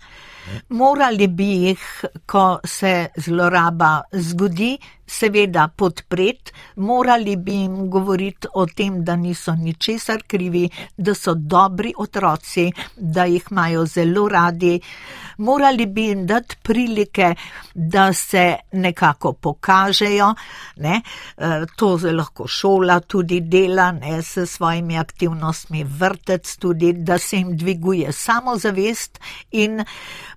Morali 0.69 1.27
bi 1.27 1.43
jih, 1.43 2.05
ko 2.25 2.59
se 2.63 3.07
zloraba 3.17 4.01
zgodi, 4.11 4.77
seveda 5.07 5.69
podpreti, 5.75 6.51
morali 6.75 7.35
bi 7.35 7.51
jim 7.61 7.89
govoriti 7.89 8.47
o 8.53 8.65
tem, 8.65 9.03
da 9.03 9.15
niso 9.15 9.55
ničesar 9.55 10.23
krivi, 10.27 10.69
da 10.97 11.13
so 11.15 11.33
dobri 11.33 11.93
otroci, 11.97 12.71
da 12.95 13.25
jih 13.25 13.45
imajo 13.51 13.85
zelo 13.85 14.27
radi. 14.29 14.79
Morali 15.37 15.85
bi 15.85 16.07
jim 16.07 16.25
dati 16.27 16.55
prilike, 16.63 17.35
da 17.73 18.13
se 18.13 18.55
nekako 18.71 19.33
pokažejo. 19.33 20.33
Ne? 20.75 21.01
E, 21.37 21.65
to 21.75 21.99
se 21.99 22.11
lahko 22.11 22.47
šola 22.47 22.99
tudi 22.99 23.39
dela, 23.41 23.91
ne 23.91 24.21
s 24.21 24.45
svojimi 24.45 24.97
aktivnostmi, 24.97 25.83
vrtec 25.83 26.57
tudi, 26.57 26.93
da 26.93 27.17
se 27.17 27.37
jim 27.37 27.57
dviguje 27.57 28.11
samozavest. 28.11 29.19
In 29.51 29.85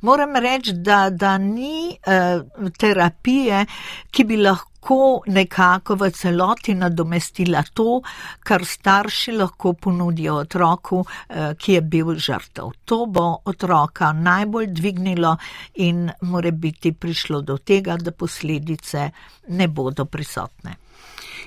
moram 0.01 0.37
reči, 0.37 0.73
da, 0.73 1.11
da 1.11 1.39
ni 1.39 1.97
uh, 2.07 2.68
terapije, 2.79 3.66
ki 4.11 4.25
bi 4.25 4.37
lahko 4.37 4.59
lahko 4.81 5.22
nekako 5.26 5.95
v 5.95 6.11
celoti 6.11 6.74
nadomestila 6.74 7.62
to, 7.74 8.03
kar 8.43 8.64
starši 8.64 9.33
lahko 9.33 9.72
ponudijo 9.72 10.35
otroku, 10.35 11.05
eh, 11.28 11.55
ki 11.55 11.72
je 11.72 11.81
bil 11.81 12.14
žrtev. 12.14 12.72
To 12.85 13.07
bo 13.07 13.43
otroka 13.45 14.12
najbolj 14.12 14.66
dvignilo 14.66 15.37
in 15.74 16.11
more 16.22 16.53
biti 16.53 16.93
prišlo 16.93 17.43
do 17.43 17.59
tega, 17.59 17.97
da 17.97 18.11
posledice 18.11 19.11
ne 19.49 19.68
bodo 19.68 20.05
prisotne. 20.05 20.76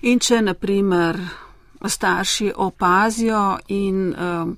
In 0.02 0.20
če 0.20 0.42
naprimer 0.42 1.18
starši 1.86 2.54
opazijo 2.56 3.58
in 3.68 4.16
um, 4.16 4.58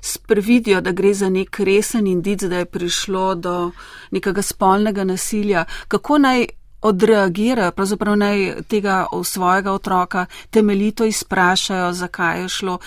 sprevidijo, 0.00 0.80
da 0.80 0.92
gre 0.92 1.14
za 1.14 1.28
nek 1.28 1.60
resen 1.60 2.06
indic, 2.06 2.42
da 2.42 2.58
je 2.58 2.64
prišlo 2.64 3.34
do 3.34 3.70
nekega 4.10 4.42
spolnega 4.42 5.04
nasilja, 5.04 5.64
kako 5.88 6.18
naj 6.18 6.46
odreagirajo, 6.82 7.72
pravzaprav 7.72 8.16
naj 8.16 8.62
tega 8.68 9.06
svojega 9.24 9.72
otroka 9.72 10.26
temeljito 10.50 11.04
izprašajo, 11.04 11.92
zakaj 11.92 12.40
je 12.40 12.48
šlo, 12.48 12.78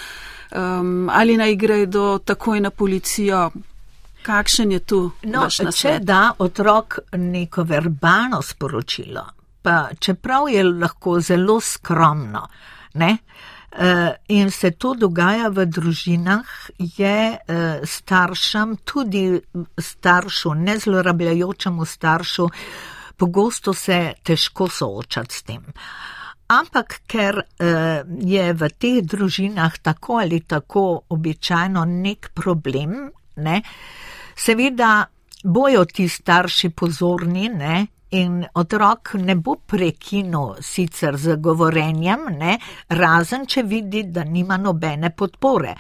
um, 0.56 1.10
ali 1.14 1.38
naj 1.38 1.56
gredo 1.56 2.18
takoj 2.18 2.60
na 2.60 2.70
policijo. 2.70 3.52
Kakšen 4.22 4.72
je 4.72 4.80
tu 4.80 5.12
no? 5.24 5.48
Če 5.72 6.00
da 6.04 6.34
otrok 6.38 7.00
neko 7.14 7.64
verbalno 7.64 8.42
sporočilo, 8.42 9.24
pa 9.62 9.90
čeprav 10.00 10.50
je 10.50 10.64
lahko 10.64 11.20
zelo 11.22 11.60
skromno, 11.62 12.48
ne? 12.94 13.18
Uh, 13.72 14.10
in 14.28 14.52
se 14.52 14.72
to 14.72 14.96
dogaja 14.98 15.48
v 15.54 15.66
družinah, 15.66 16.46
je 16.78 17.18
uh, 17.32 17.86
staršem, 17.86 18.78
tudi 18.84 19.40
staršu, 19.78 20.54
nezlorabljajočemu 20.54 21.86
staršu, 21.86 22.48
pogosto 23.20 23.74
se 23.74 24.00
težko 24.24 24.70
soočati 24.72 25.36
s 25.36 25.44
tem. 25.44 25.68
Ampak 26.50 27.02
ker 27.06 27.38
uh, 27.38 28.02
je 28.26 28.46
v 28.58 28.70
teh 28.82 29.04
družinah 29.06 29.78
tako 29.86 30.18
ali 30.24 30.42
tako 30.42 30.86
običajno 31.14 31.86
nek 31.86 32.32
problem, 32.34 32.96
ne, 33.38 33.62
seveda 34.36 35.06
bojo 35.44 35.86
ti 35.86 36.08
starši 36.10 36.72
pozorni, 36.74 37.50
ne, 37.54 37.76
in 38.18 38.42
otrok 38.58 39.14
ne 39.22 39.36
bo 39.36 39.56
prekinil 39.62 40.58
sicer 40.66 41.18
z 41.18 41.38
govorenjem, 41.38 42.26
ne, 42.40 42.58
razen 42.90 43.46
če 43.46 43.64
vidi, 43.64 44.04
da 44.10 44.24
nima 44.26 44.58
nobene 44.58 45.14
podpore. 45.14 45.76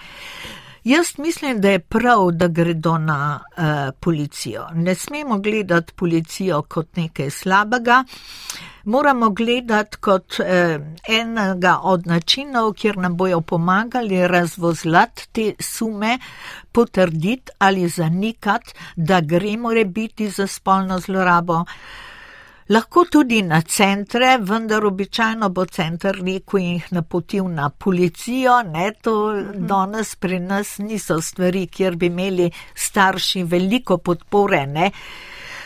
Jaz 0.89 1.07
mislim, 1.17 1.61
da 1.61 1.69
je 1.69 1.79
prav, 1.79 2.31
da 2.31 2.47
gredo 2.47 2.97
na 2.97 3.39
uh, 3.39 3.63
policijo. 3.99 4.67
Ne 4.73 4.95
smemo 4.95 5.39
gledati 5.39 5.93
policijo 5.93 6.61
kot 6.61 6.95
nekaj 6.95 7.29
slabega, 7.29 8.03
moramo 8.83 9.29
gledati 9.29 9.97
kot 9.97 10.39
uh, 10.39 10.45
enega 11.07 11.77
od 11.83 12.07
načinov, 12.07 12.73
kjer 12.73 12.97
nam 12.97 13.17
bojo 13.17 13.41
pomagali 13.41 14.27
razvozlati 14.27 15.27
te 15.31 15.53
sume, 15.59 16.19
potrditi 16.71 17.51
ali 17.59 17.89
zanikati, 17.89 18.73
da 18.95 19.21
gre 19.21 19.57
more 19.57 19.85
biti 19.85 20.29
za 20.29 20.47
spolno 20.47 20.99
zlorabo. 20.99 21.53
Uh, 21.53 21.67
lahko 22.69 23.05
tudi 23.09 23.41
na 23.41 23.61
centre, 23.61 24.37
vendar 24.41 24.85
običajno 24.85 25.49
bo 25.49 25.65
center 25.65 26.15
rekel 26.21 26.59
in 26.59 26.75
jih 26.75 26.91
napotil 26.93 27.47
na 27.49 27.69
policijo. 27.69 28.61
Ne, 28.63 28.91
to 29.01 29.15
mhm. 29.33 29.65
danes 29.67 30.15
pri 30.15 30.39
nas 30.39 30.77
niso 30.77 31.21
stvari, 31.21 31.67
kjer 31.67 31.95
bi 31.95 32.11
imeli 32.13 32.51
starši 32.75 33.43
veliko 33.43 33.97
podpore. 33.97 34.65
Ne. 34.67 34.91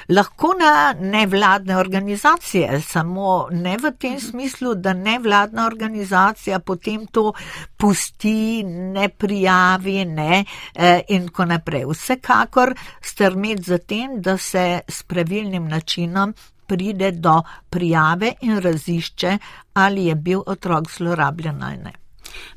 Lahko 0.09 0.49
na 0.59 0.93
nevladne 0.99 1.77
organizacije, 1.77 2.81
samo 2.81 3.47
ne 3.51 3.77
v 3.77 3.91
tem 3.99 4.15
mhm. 4.15 4.19
smislu, 4.19 4.75
da 4.75 4.93
nevladna 4.93 5.67
organizacija 5.67 6.59
potem 6.59 7.05
to 7.07 7.33
pusti, 7.77 8.63
ne 8.63 9.09
prijavi 9.09 10.05
ne, 10.05 10.45
eh, 10.75 11.01
in 11.09 11.27
tako 11.27 11.45
naprej. 11.45 11.85
Vsekakor 11.91 12.75
strmeti 13.01 13.63
za 13.63 13.77
tem, 13.77 14.21
da 14.21 14.37
se 14.37 14.79
s 14.87 15.03
pravilnim 15.03 15.67
načinom 15.67 16.33
pride 16.67 17.11
do 17.11 17.41
prijave 17.69 18.33
in 18.41 18.59
razišče, 18.59 19.37
ali 19.73 20.05
je 20.05 20.15
bil 20.15 20.41
otrok 20.45 20.91
zlorabljen 20.91 21.63
ali 21.63 21.77
ne. 21.77 21.93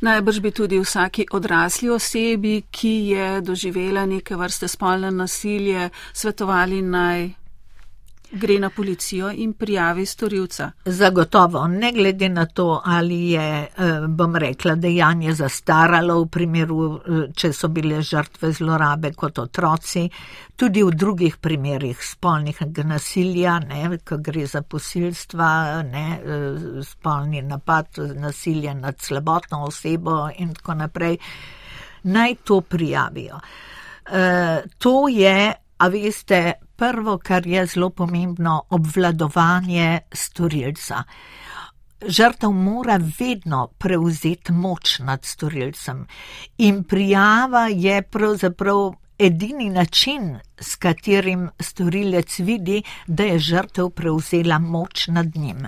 Najbrž 0.00 0.40
bi 0.40 0.50
tudi 0.50 0.78
vsaki 0.80 1.26
odrasli 1.32 1.90
osebi, 1.90 2.62
ki 2.70 2.94
je 3.08 3.40
doživela 3.40 4.06
neke 4.06 4.36
vrste 4.36 4.68
spolne 4.68 5.10
nasilje, 5.10 5.90
svetovali 6.12 6.82
naj 6.82 7.28
gre 8.30 8.58
na 8.58 8.70
policijo 8.70 9.30
in 9.30 9.52
prijavi 9.52 10.06
storilca. 10.06 10.70
Zagotovo, 10.84 11.66
ne 11.66 11.92
glede 11.92 12.28
na 12.28 12.46
to, 12.46 12.82
ali 12.84 13.30
je, 13.30 13.68
eh, 13.76 14.00
bom 14.08 14.36
rekla, 14.36 14.74
dejanje 14.74 15.32
zastaralo 15.32 16.20
v 16.22 16.28
primeru, 16.28 16.96
eh, 16.96 17.32
če 17.34 17.52
so 17.52 17.68
bile 17.68 18.02
žrtve 18.02 18.52
zlorabe 18.52 19.12
kot 19.12 19.38
otroci, 19.38 20.10
tudi 20.56 20.82
v 20.82 20.90
drugih 20.90 21.36
primerih 21.36 22.02
spolnih 22.02 22.60
nasilja, 22.84 23.58
ne, 23.58 23.98
ko 24.04 24.18
gre 24.18 24.46
za 24.46 24.62
posilstva, 24.62 25.82
ne, 25.82 26.20
eh, 26.24 26.82
spolni 26.82 27.42
napad, 27.42 27.86
nasilje 28.14 28.74
nad 28.74 28.98
slabotno 29.00 29.64
osebo 29.64 30.28
in 30.38 30.54
tako 30.54 30.74
naprej, 30.74 31.18
naj 32.02 32.34
to 32.44 32.60
prijavijo. 32.60 33.40
To 34.78 35.08
je, 35.08 35.54
a 35.78 35.88
veste, 35.88 36.52
prvo, 36.76 37.18
kar 37.18 37.46
je 37.46 37.66
zelo 37.66 37.90
pomembno, 37.90 38.62
obvladovanje 38.70 40.00
storilca. 40.12 41.02
Žrtev 42.08 42.50
mora 42.50 42.98
vedno 43.18 43.66
prevzeti 43.78 44.52
moč 44.52 44.98
nad 44.98 45.24
storilcem 45.24 46.06
in 46.58 46.84
prijava 46.84 47.66
je 47.68 48.02
pravzaprav 48.02 48.92
edini 49.18 49.70
način, 49.70 50.38
s 50.60 50.76
katerim 50.76 51.50
storilec 51.60 52.38
vidi, 52.38 52.82
da 53.06 53.22
je 53.22 53.38
žrtev 53.38 53.90
prevzela 53.90 54.58
moč 54.58 55.06
nad 55.08 55.36
njim. 55.36 55.66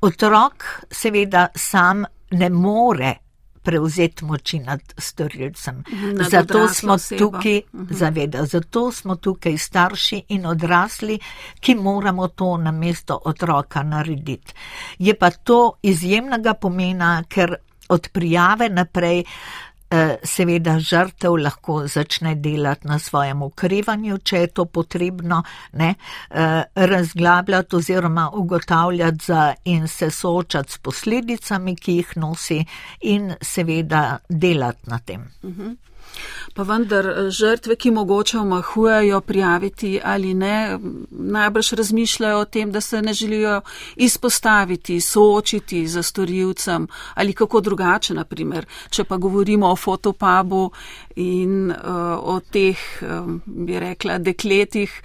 Otrok 0.00 0.64
seveda 0.90 1.46
sam 1.56 2.04
ne 2.30 2.50
more 2.50 3.23
prevzeti 3.64 4.24
moči 4.24 4.58
nad 4.58 4.80
storilcem. 4.98 5.82
Nad 6.14 6.30
zato 6.30 6.68
smo 6.68 6.96
tukaj, 7.18 7.56
uh 7.58 7.80
mhm. 7.80 7.86
-huh. 7.86 7.96
zaveda, 7.96 8.46
zato 8.46 8.92
smo 8.92 9.16
tukaj 9.16 9.58
starši 9.58 10.22
in 10.28 10.46
odrasli, 10.46 11.18
ki 11.60 11.74
moramo 11.74 12.28
to 12.28 12.56
na 12.56 12.70
mesto 12.70 13.20
otroka 13.24 13.82
narediti. 13.82 14.52
Je 14.98 15.14
pa 15.14 15.30
to 15.30 15.72
izjemnega 15.82 16.54
pomena, 16.54 17.22
ker 17.28 17.54
od 17.88 18.08
prijave 18.12 18.68
naprej 18.68 19.24
seveda 20.22 20.78
žrtev 20.80 21.36
lahko 21.36 21.86
začne 21.86 22.34
delati 22.34 22.88
na 22.88 22.98
svojem 22.98 23.42
ukrevanju, 23.42 24.18
če 24.18 24.38
je 24.38 24.46
to 24.46 24.64
potrebno, 24.64 25.42
ne, 25.72 25.94
eh, 26.30 26.62
razglabljati 26.74 27.76
oziroma 27.76 28.30
ugotavljati 28.34 29.24
za 29.24 29.54
in 29.64 29.88
se 29.88 30.10
soočati 30.10 30.72
s 30.72 30.78
posledicami, 30.78 31.76
ki 31.76 31.96
jih 31.96 32.16
nosi 32.16 32.64
in 33.00 33.34
seveda 33.40 34.18
delati 34.28 34.90
na 34.90 34.98
tem. 34.98 35.30
Uh 35.42 35.50
mhm. 35.50 35.62
-huh. 35.62 35.76
Pa 36.54 36.62
vendar 36.62 37.06
eh, 37.06 37.30
žrtve, 37.30 37.76
ki 37.76 37.90
mogoče 37.90 38.38
omahujejo 38.38 39.20
prijaviti 39.20 40.00
ali 40.04 40.34
ne, 40.34 40.78
najbrž 41.10 41.72
razmišljajo 41.72 42.38
o 42.38 42.44
tem, 42.44 42.72
da 42.72 42.80
se 42.80 43.02
ne 43.02 43.12
želijo 43.12 43.60
izpostaviti, 43.96 45.00
soočiti 45.00 45.86
za 45.86 46.02
storilcem 46.02 46.88
ali 47.14 47.32
kako 47.32 47.60
drugače, 47.60 48.14
naprimer, 48.14 48.66
če 48.90 49.04
pa 49.04 49.16
govorimo 49.16 49.70
o 49.70 49.76
fotopabu 49.76 50.70
in 51.16 51.70
uh, 51.70 51.76
o 52.20 52.40
teh, 52.40 52.78
um, 53.02 53.40
bi 53.46 53.78
rekla, 53.80 54.18
dekletih. 54.18 55.02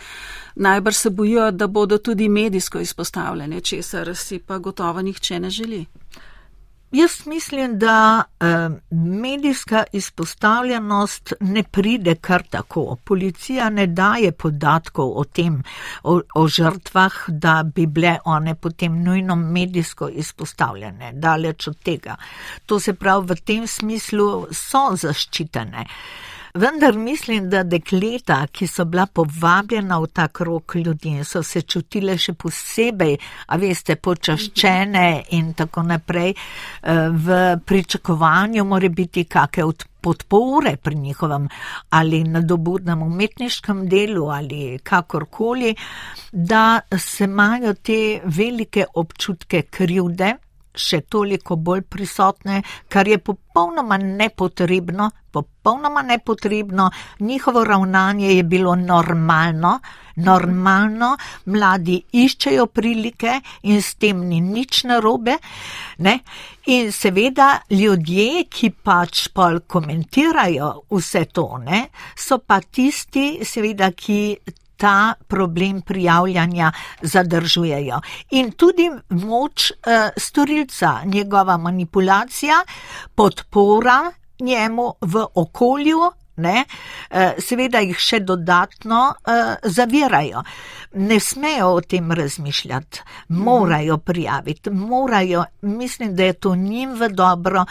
Najbrž 0.55 0.95
se 0.95 1.09
bojijo, 1.09 1.51
da 1.51 1.67
bodo 1.67 1.97
tudi 1.97 2.29
medijsko 2.29 2.79
izpostavljene, 2.79 3.61
česar 3.61 4.15
si 4.15 4.39
pa 4.39 4.57
gotovo 4.57 5.01
nihče 5.01 5.39
ne 5.39 5.49
želi. 5.49 5.85
Jaz 6.91 7.25
mislim, 7.25 7.79
da 7.79 8.23
medijska 8.91 9.83
izpostavljenost 9.91 11.33
ne 11.39 11.63
pride 11.63 12.15
kar 12.15 12.43
tako. 12.49 12.97
Policija 13.03 13.69
ne 13.69 13.87
daje 13.87 14.31
podatkov 14.31 15.11
o 15.15 15.23
tem, 15.23 15.63
o, 16.03 16.21
o 16.35 16.47
žrtvah, 16.47 17.13
da 17.27 17.63
bi 17.75 17.85
bile 17.85 18.17
one 18.25 18.55
potem 18.55 19.03
nujno 19.03 19.35
medijsko 19.35 20.09
izpostavljene. 20.09 21.13
Daleč 21.13 21.67
od 21.67 21.77
tega. 21.83 22.15
To 22.65 22.79
se 22.79 22.93
pravi, 22.93 23.27
v 23.27 23.35
tem 23.45 23.67
smislu 23.67 24.47
so 24.51 24.95
zaščitene. 24.95 25.85
Eh, 25.85 26.28
Vendar 26.53 26.97
mislim, 26.97 27.49
da 27.49 27.63
dekleta, 27.63 28.47
ki 28.51 28.67
so 28.67 28.85
bila 28.85 29.05
povabljena 29.05 29.99
v 29.99 30.07
ta 30.13 30.27
krok 30.27 30.75
ljudi 30.75 31.19
so 31.23 31.43
se 31.43 31.61
čutile 31.61 32.17
še 32.17 32.33
posebej, 32.33 33.17
a 33.47 33.57
veste, 33.57 33.95
počaščene 33.95 35.05
in 35.37 35.53
tako 35.53 35.83
naprej, 35.83 36.33
eh, 36.33 37.09
v 37.09 37.59
pričakovanju 37.65 38.65
more 38.65 38.89
biti 38.89 39.23
kakšne 39.25 39.63
od 39.63 39.85
podpore 40.01 40.77
pri 40.77 40.95
njihovem 40.95 41.47
ali 41.89 42.23
nadobudnem 42.23 43.01
umetniškem 43.01 43.87
delu 43.89 44.29
ali 44.29 44.79
kakorkoli, 44.83 45.75
da 46.31 46.79
se 46.97 47.23
imajo 47.23 47.73
te 47.73 48.21
velike 48.25 48.85
občutke 48.95 49.61
krivde 49.61 50.35
še 50.79 51.01
toliko 51.11 51.57
bolj 51.59 51.83
prisotne, 51.91 52.61
kar 52.89 53.07
je 53.07 53.19
popolnoma 53.19 53.97
nepotrebno, 53.97 55.09
popolnoma 55.31 56.01
nepotrebno. 56.01 56.89
Njihovo 57.19 57.63
ravnanje 57.63 58.33
je 58.33 58.43
bilo 58.43 58.75
normalno, 58.75 59.79
normalno, 60.15 61.15
mladi 61.45 61.99
iščejo 62.11 62.65
prilike 62.65 63.39
in 63.63 63.81
s 63.81 63.95
tem 63.95 64.23
ni 64.27 64.41
nič 64.41 64.83
narobe. 64.89 65.37
Ne? 65.99 66.19
In 66.67 66.91
seveda 66.91 67.49
ljudje, 67.69 68.45
ki 68.49 68.71
pač 68.83 69.27
pol 69.33 69.61
komentirajo 69.67 70.71
vse 70.95 71.25
to, 71.33 71.47
ne? 71.63 71.85
so 72.15 72.39
pa 72.39 72.59
tisti, 72.61 73.39
seveda, 73.45 73.91
ki 73.91 74.19
ta 74.79 75.13
problem 75.27 75.81
prijavljanja 75.81 76.71
zadržujejo. 77.01 77.99
In 78.29 78.51
tudi 78.51 78.89
moč 79.09 79.71
uh, 79.71 79.77
storilca, 80.17 80.99
njegova 81.05 81.57
manipulacija, 81.57 82.63
podpora 83.15 84.11
njemu 84.39 84.93
v 85.01 85.25
okolju, 85.35 85.99
ne, 86.39 86.65
eh, 87.09 87.33
seveda 87.39 87.79
jih 87.83 87.97
še 87.99 88.19
dodatno 88.19 88.99
uh, 89.09 89.55
zavirajo. 89.63 90.43
Ne 90.93 91.19
smejo 91.19 91.67
o 91.75 91.81
tem 91.81 92.11
razmišljati, 92.11 93.01
morajo 93.29 93.97
prijaviti, 93.97 94.69
morajo, 94.69 95.45
mislim, 95.61 96.15
da 96.15 96.23
je 96.23 96.33
to 96.33 96.55
njim 96.55 96.95
v 96.99 97.09
dobro. 97.09 97.65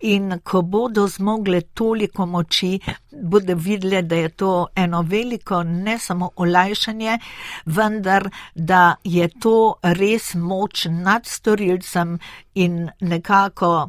In 0.00 0.40
ko 0.42 0.62
bodo 0.62 1.06
zmogle 1.08 1.60
toliko 1.60 2.26
moči, 2.26 2.78
bodo 3.22 3.54
videli, 3.54 4.02
da 4.02 4.16
je 4.16 4.28
to 4.28 4.66
eno 4.74 5.02
veliko, 5.02 5.62
ne 5.62 5.98
samo 5.98 6.30
olajšanje, 6.36 7.18
vendar 7.66 8.28
da 8.54 8.94
je 9.04 9.28
to 9.40 9.74
res 9.82 10.34
moč 10.34 10.86
nad 10.90 11.26
storilcem 11.26 12.18
in 12.54 12.90
nekako 13.00 13.88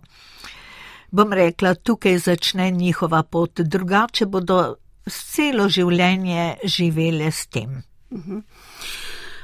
bom 1.16 1.34
rekla, 1.34 1.76
tukaj 1.76 2.18
začne 2.18 2.72
njihova 2.72 3.24
pot, 3.24 3.62
drugače 3.62 4.26
bodo 4.26 4.60
celo 5.08 5.70
življenje 5.70 6.56
živele 6.64 7.32
s 7.32 7.48
tem. 7.48 7.84
Mhm. 8.12 8.40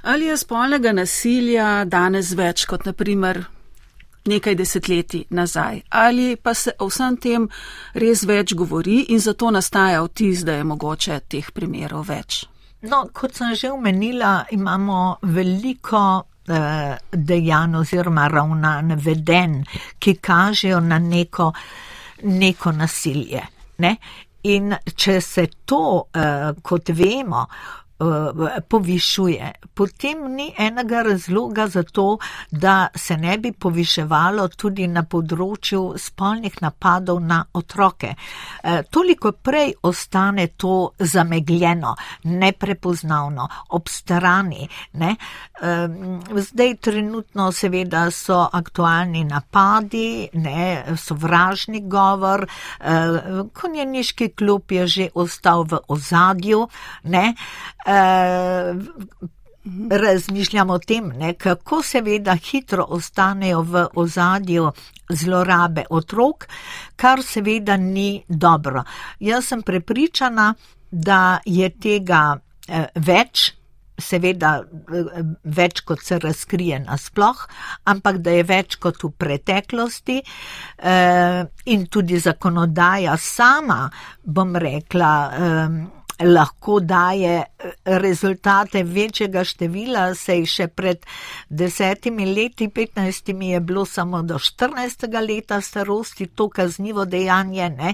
Ali 0.03 0.25
je 0.25 0.37
spolnega 0.37 0.91
nasilja 0.97 1.85
danes 1.85 2.31
več 2.33 2.65
kot 2.65 2.85
naprimer 2.85 3.43
nekaj 4.25 4.55
desetletij 4.55 5.27
nazaj? 5.29 5.81
Ali 5.89 6.35
pa 6.35 6.53
se 6.53 6.73
o 6.79 6.87
vsem 6.89 7.17
tem 7.17 7.47
res 7.93 8.23
več 8.25 8.55
govori 8.57 9.05
in 9.13 9.19
zato 9.19 9.51
nastaja 9.51 10.01
vtis, 10.03 10.43
da 10.43 10.57
je 10.57 10.63
mogoče 10.63 11.19
teh 11.29 11.51
primerov 11.53 12.09
več? 12.09 12.45
No, 12.81 13.05
kot 13.13 13.37
sem 13.37 13.53
že 13.55 13.69
omenila, 13.71 14.45
imamo 14.51 15.17
veliko 15.21 16.23
dejanj 17.11 17.75
oziroma 17.77 18.27
ravnanj 18.27 18.95
veden, 18.97 19.59
ki 19.99 20.15
kažejo 20.15 20.79
na 20.79 20.99
neko, 20.99 21.51
neko 22.23 22.71
nasilje. 22.71 23.43
Ne? 23.77 23.95
In 24.43 24.73
če 24.95 25.21
se 25.21 25.47
to, 25.65 26.07
eh, 26.13 26.53
kot 26.63 26.89
vemo, 26.89 27.45
Eh, 27.90 27.90
povišuje. 28.67 29.51
Potem 29.73 30.35
ni 30.35 30.53
enega 30.57 31.01
razloga 31.01 31.67
za 31.67 31.83
to, 31.83 32.17
da 32.51 32.87
se 32.95 33.17
ne 33.17 33.37
bi 33.37 33.51
poviševalo 33.51 34.47
tudi 34.47 34.87
na 34.87 35.03
področju 35.03 35.93
spolnih 35.97 36.61
napadov 36.61 37.21
na 37.21 37.43
otroke. 37.53 38.13
Eh, 38.63 38.83
toliko 38.89 39.31
prej 39.31 39.73
ostane 39.83 40.47
to 40.47 40.91
zamegljeno, 40.99 41.95
neprepoznavno, 42.23 43.47
ob 43.69 43.89
strani. 43.89 44.67
Ne? 44.93 45.15
Zdaj 46.35 46.75
trenutno 46.81 47.51
seveda 47.51 48.11
so 48.11 48.39
aktualni 48.53 49.23
napadi, 49.23 50.29
ne, 50.33 50.95
sovražni 50.97 51.81
govor, 51.87 52.47
eh, 52.79 53.21
konjeniški 53.53 54.29
klub 54.29 54.71
je 54.71 54.87
že 54.87 55.09
ostal 55.13 55.63
v 55.63 55.79
ozadju. 55.87 56.67
Ne? 57.03 57.35
Eh, 57.91 58.75
razmišljamo 59.89 60.73
o 60.73 60.79
tem, 60.79 61.07
ne, 61.07 61.33
kako 61.33 61.81
seveda 61.83 62.35
hitro 62.35 62.85
ostanejo 62.89 63.61
v 63.61 63.85
ozadju 63.95 64.71
zlorabe 65.09 65.83
otrok, 65.89 66.47
kar 66.95 67.21
seveda 67.23 67.77
ni 67.77 68.23
dobro. 68.27 68.83
Jaz 69.19 69.45
sem 69.45 69.61
prepričana, 69.61 70.53
da 70.91 71.39
je 71.45 71.69
tega 71.69 72.37
eh, 72.67 72.87
več, 72.95 73.51
seveda 73.97 74.55
eh, 74.63 75.21
več 75.43 75.83
kot 75.85 76.01
se 76.03 76.19
razkrije 76.19 76.79
nasploh, 76.87 77.45
ampak 77.83 78.17
da 78.17 78.39
je 78.39 78.43
več 78.43 78.75
kot 78.81 79.03
v 79.03 79.11
preteklosti 79.17 80.21
in 81.65 81.85
tudi 81.85 82.19
zakonodaja 82.19 83.17
sama, 83.17 83.83
bom 84.23 84.55
rekla, 84.55 85.11
lahko 86.23 86.79
daje 86.79 87.43
eh, 87.43 87.71
rezultate 87.85 88.83
večjega 88.83 89.43
števila, 89.43 90.11
sej 90.15 90.45
še 90.45 90.67
pred 90.67 91.05
desetimi 91.49 92.25
leti, 92.33 92.69
petnajstimi 92.69 93.51
je 93.51 93.59
bilo 93.59 93.85
samo 93.85 94.21
do 94.21 94.39
štirinajstega 94.39 95.19
leta 95.19 95.61
starosti 95.61 96.27
to 96.27 96.49
kaznivo 96.49 97.05
dejanje, 97.05 97.69
ne? 97.69 97.93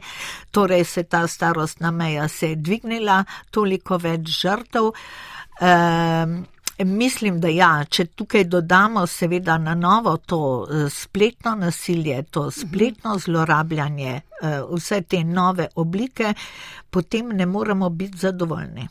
torej 0.52 0.86
se 0.86 1.04
ta 1.04 1.28
starostna 1.28 1.92
meja 1.92 2.28
se 2.28 2.50
je 2.50 2.56
dvignila, 2.56 3.24
toliko 3.52 3.98
več 3.98 4.30
žrtev. 4.42 4.92
Um, 5.58 6.46
Mislim, 6.84 7.40
da 7.42 7.48
ja, 7.48 7.86
če 7.90 8.06
tukaj 8.06 8.44
dodamo 8.44 9.08
seveda 9.08 9.58
na 9.58 9.74
novo 9.76 10.18
to 10.18 10.68
eh, 10.70 10.90
spletno 10.90 11.56
nasilje, 11.56 12.24
to 12.24 12.52
spletno 12.52 13.18
zlorabljanje, 13.20 14.22
eh, 14.42 14.62
vse 14.72 15.02
te 15.02 15.24
nove 15.24 15.68
oblike, 15.76 16.34
potem 16.90 17.30
ne 17.30 17.46
moremo 17.46 17.90
biti 17.90 18.18
zadovoljni. 18.18 18.88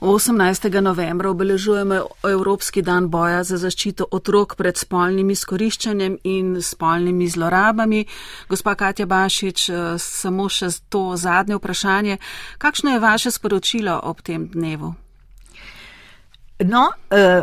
18. 0.00 0.80
novembra 0.80 1.30
obeležujemo 1.30 1.94
Evropski 2.30 2.82
dan 2.82 3.08
boja 3.10 3.42
za 3.44 3.56
zaščito 3.56 4.06
otrok 4.10 4.54
pred 4.56 4.78
spolnim 4.78 5.30
izkoriščanjem 5.30 6.18
in 6.24 6.62
spolnimi 6.62 7.28
zlorabami. 7.28 8.04
Gospa 8.48 8.74
Katja 8.74 9.06
Bašič, 9.06 9.70
samo 9.98 10.48
še 10.48 10.70
to 10.88 11.16
zadnje 11.16 11.58
vprašanje. 11.58 12.18
Kakšno 12.58 12.94
je 12.94 13.02
vaše 13.02 13.30
sporočilo 13.34 14.00
ob 14.04 14.22
tem 14.22 14.46
dnevu? 14.54 14.94
No, 16.66 16.88
uh, 17.14 17.42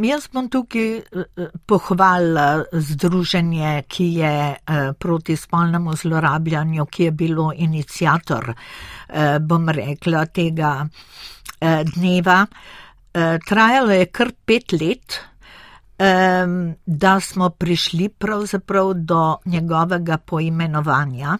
jaz 0.00 0.28
bom 0.32 0.48
tukaj 0.48 0.88
uh, 1.02 1.48
pohvalila 1.68 2.64
združenje, 2.72 3.82
ki 3.88 4.06
je 4.16 4.32
uh, 4.56 4.92
proti 4.98 5.36
spolnemu 5.36 5.96
zlorabljanju, 5.96 6.86
ki 6.86 7.04
je 7.04 7.10
bilo 7.12 7.52
inicijator, 7.52 8.54
uh, 8.54 9.38
bom 9.40 9.68
rekla, 9.68 10.26
tega 10.26 10.72
uh, 10.86 11.80
dneva. 11.94 12.46
Uh, 12.46 13.36
trajalo 13.46 13.92
je 13.92 14.06
kar 14.06 14.32
pet 14.44 14.72
let, 14.72 15.18
um, 15.98 16.74
da 16.86 17.20
smo 17.20 17.50
prišli 17.50 18.08
pravzaprav 18.08 18.94
do 18.94 19.36
njegovega 19.44 20.18
poimenovanja. 20.18 21.38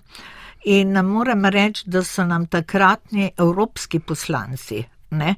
In 0.64 0.92
moram 1.06 1.44
reči, 1.44 1.84
da 1.86 2.04
so 2.04 2.24
nam 2.24 2.46
takratni 2.46 3.30
evropski 3.38 4.00
poslanci, 4.00 4.84
Ne? 5.10 5.34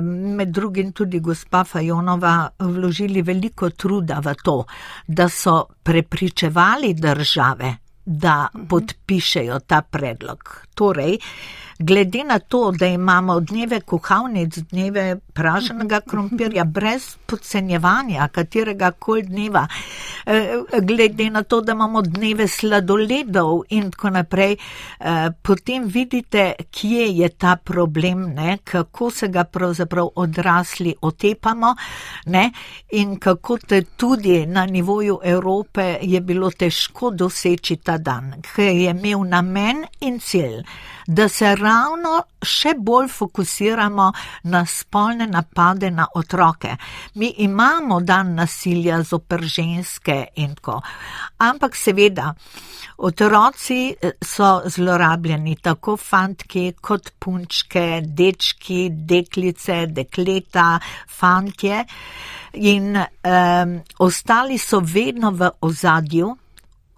Med 0.00 0.48
drugim 0.48 0.92
tudi 0.92 1.20
gospa 1.20 1.64
Fajonova 1.64 2.48
vložili 2.58 3.22
veliko 3.22 3.70
truda 3.70 4.20
v 4.24 4.34
to, 4.44 4.64
da 5.06 5.28
so 5.28 5.64
prepričevali 5.82 6.94
države, 6.94 7.74
da 8.04 8.48
mhm. 8.54 8.66
podpišejo 8.68 9.58
ta 9.66 9.82
predlog. 9.82 10.54
Torej, 10.74 11.18
glede 11.78 12.24
na 12.24 12.38
to, 12.38 12.70
da 12.70 12.86
imamo 12.86 13.40
dneve 13.40 13.80
kuhavnic, 13.80 14.58
dneve 14.58 15.16
praženega 15.32 16.00
krompirja, 16.10 16.64
brez 16.64 17.16
podcenjevanja 17.26 18.28
katerega 18.28 18.90
koli 18.90 19.22
dneva, 19.22 19.66
eh, 20.26 20.48
glede 20.82 21.30
na 21.30 21.42
to, 21.42 21.60
da 21.60 21.72
imamo 21.72 22.02
dneve 22.02 22.48
sladoledov 22.48 23.62
in 23.68 23.90
tako 23.90 24.10
naprej, 24.10 24.56
eh, 25.00 25.30
potem 25.42 25.84
vidite, 25.84 26.52
kje 26.70 27.06
je 27.18 27.28
ta 27.28 27.56
problem, 27.56 28.34
ne? 28.34 28.58
kako 28.64 29.10
se 29.10 29.28
ga 29.28 29.44
pravzaprav 29.44 30.08
odrasli 30.14 30.94
otepamo 31.00 31.74
ne? 32.26 32.50
in 32.92 33.18
kako 33.18 33.58
te 33.58 33.82
tudi 33.82 34.46
na 34.46 34.66
nivoju 34.66 35.18
Evrope 35.22 35.98
je 36.02 36.20
bilo 36.20 36.50
težko 36.50 37.10
doseči 37.10 37.76
ta 37.76 37.98
dan, 37.98 38.34
ker 38.42 38.64
je 38.64 38.90
imel 38.90 39.24
namen 39.24 39.84
in 40.00 40.18
cilj 40.20 40.62
da 41.08 41.28
se 41.28 41.54
ravno 41.68 42.14
še 42.42 42.74
bolj 42.78 43.08
fokusiramo 43.12 44.08
na 44.52 44.64
spolne 44.66 45.26
napade 45.26 45.90
na 45.90 46.06
otroke. 46.14 46.76
Mi 47.14 47.34
imamo 47.44 48.00
dan 48.00 48.34
nasilja 48.38 49.02
zoper 49.02 49.44
ženske 49.44 50.18
in 50.36 50.54
tako. 50.56 50.80
Ampak 51.44 51.76
seveda, 51.76 52.32
otroci 52.98 53.80
eh, 53.92 54.16
so 54.22 54.62
zlorabljeni, 54.66 55.56
tako 55.62 55.96
fantki 55.96 56.72
kot 56.80 57.12
punčke, 57.18 58.02
dečki, 58.02 58.88
deklice, 58.90 59.84
dekleta, 59.86 60.70
fantje. 61.18 61.84
In 62.54 62.96
um, 62.96 63.74
ostali 63.98 64.58
so 64.58 64.80
vedno 64.80 65.30
v 65.30 65.50
ozadju, 65.60 66.30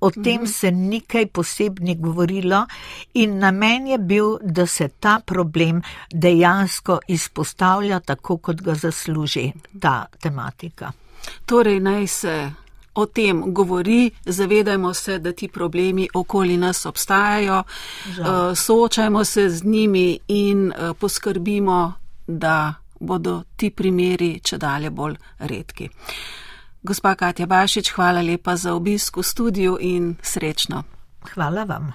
O 0.00 0.10
tem 0.10 0.42
mhm. 0.42 0.46
se 0.46 0.70
ni 0.70 1.00
kaj 1.00 1.26
posebni 1.26 1.94
govorilo 1.94 2.66
in 3.14 3.38
namen 3.38 3.86
je 3.86 3.98
bil, 3.98 4.38
da 4.42 4.66
se 4.66 4.88
ta 4.88 5.20
problem 5.26 5.82
dejansko 6.12 6.98
izpostavlja 7.08 8.00
tako, 8.00 8.36
kot 8.36 8.62
ga 8.62 8.74
zasluži 8.74 9.52
ta 9.80 10.06
tematika. 10.20 10.92
Torej, 11.46 11.80
naj 11.80 12.06
se 12.06 12.50
o 12.94 13.06
tem 13.06 13.42
govori, 13.54 14.10
zavedajmo 14.24 14.94
se, 14.94 15.18
da 15.18 15.32
ti 15.32 15.48
problemi 15.48 16.08
okoli 16.14 16.56
nas 16.56 16.86
obstajajo, 16.86 17.62
Žal. 18.14 18.50
Eh, 18.50 18.56
soočajmo 18.56 19.24
se 19.24 19.48
z 19.50 19.64
njimi 19.64 20.18
in 20.28 20.72
eh, 20.72 20.92
poskrbimo, 20.98 21.92
da 22.26 22.74
bodo 23.00 23.42
ti 23.56 23.70
primeri 23.70 24.40
če 24.44 24.58
dalje 24.58 24.90
bolj 24.90 25.16
redki. 25.38 25.88
Gospa 26.82 27.14
Katja 27.14 27.46
Bašič, 27.46 27.92
hvala 27.92 28.22
lepa 28.24 28.56
za 28.56 28.72
obisk 28.74 29.16
v 29.16 29.22
studiu 29.22 29.76
in 29.80 30.16
srečno. 30.22 30.82
Hvala 31.34 31.64
vam. 31.64 31.92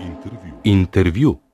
Intervju. 0.00 0.54
Intervju. 0.64 1.49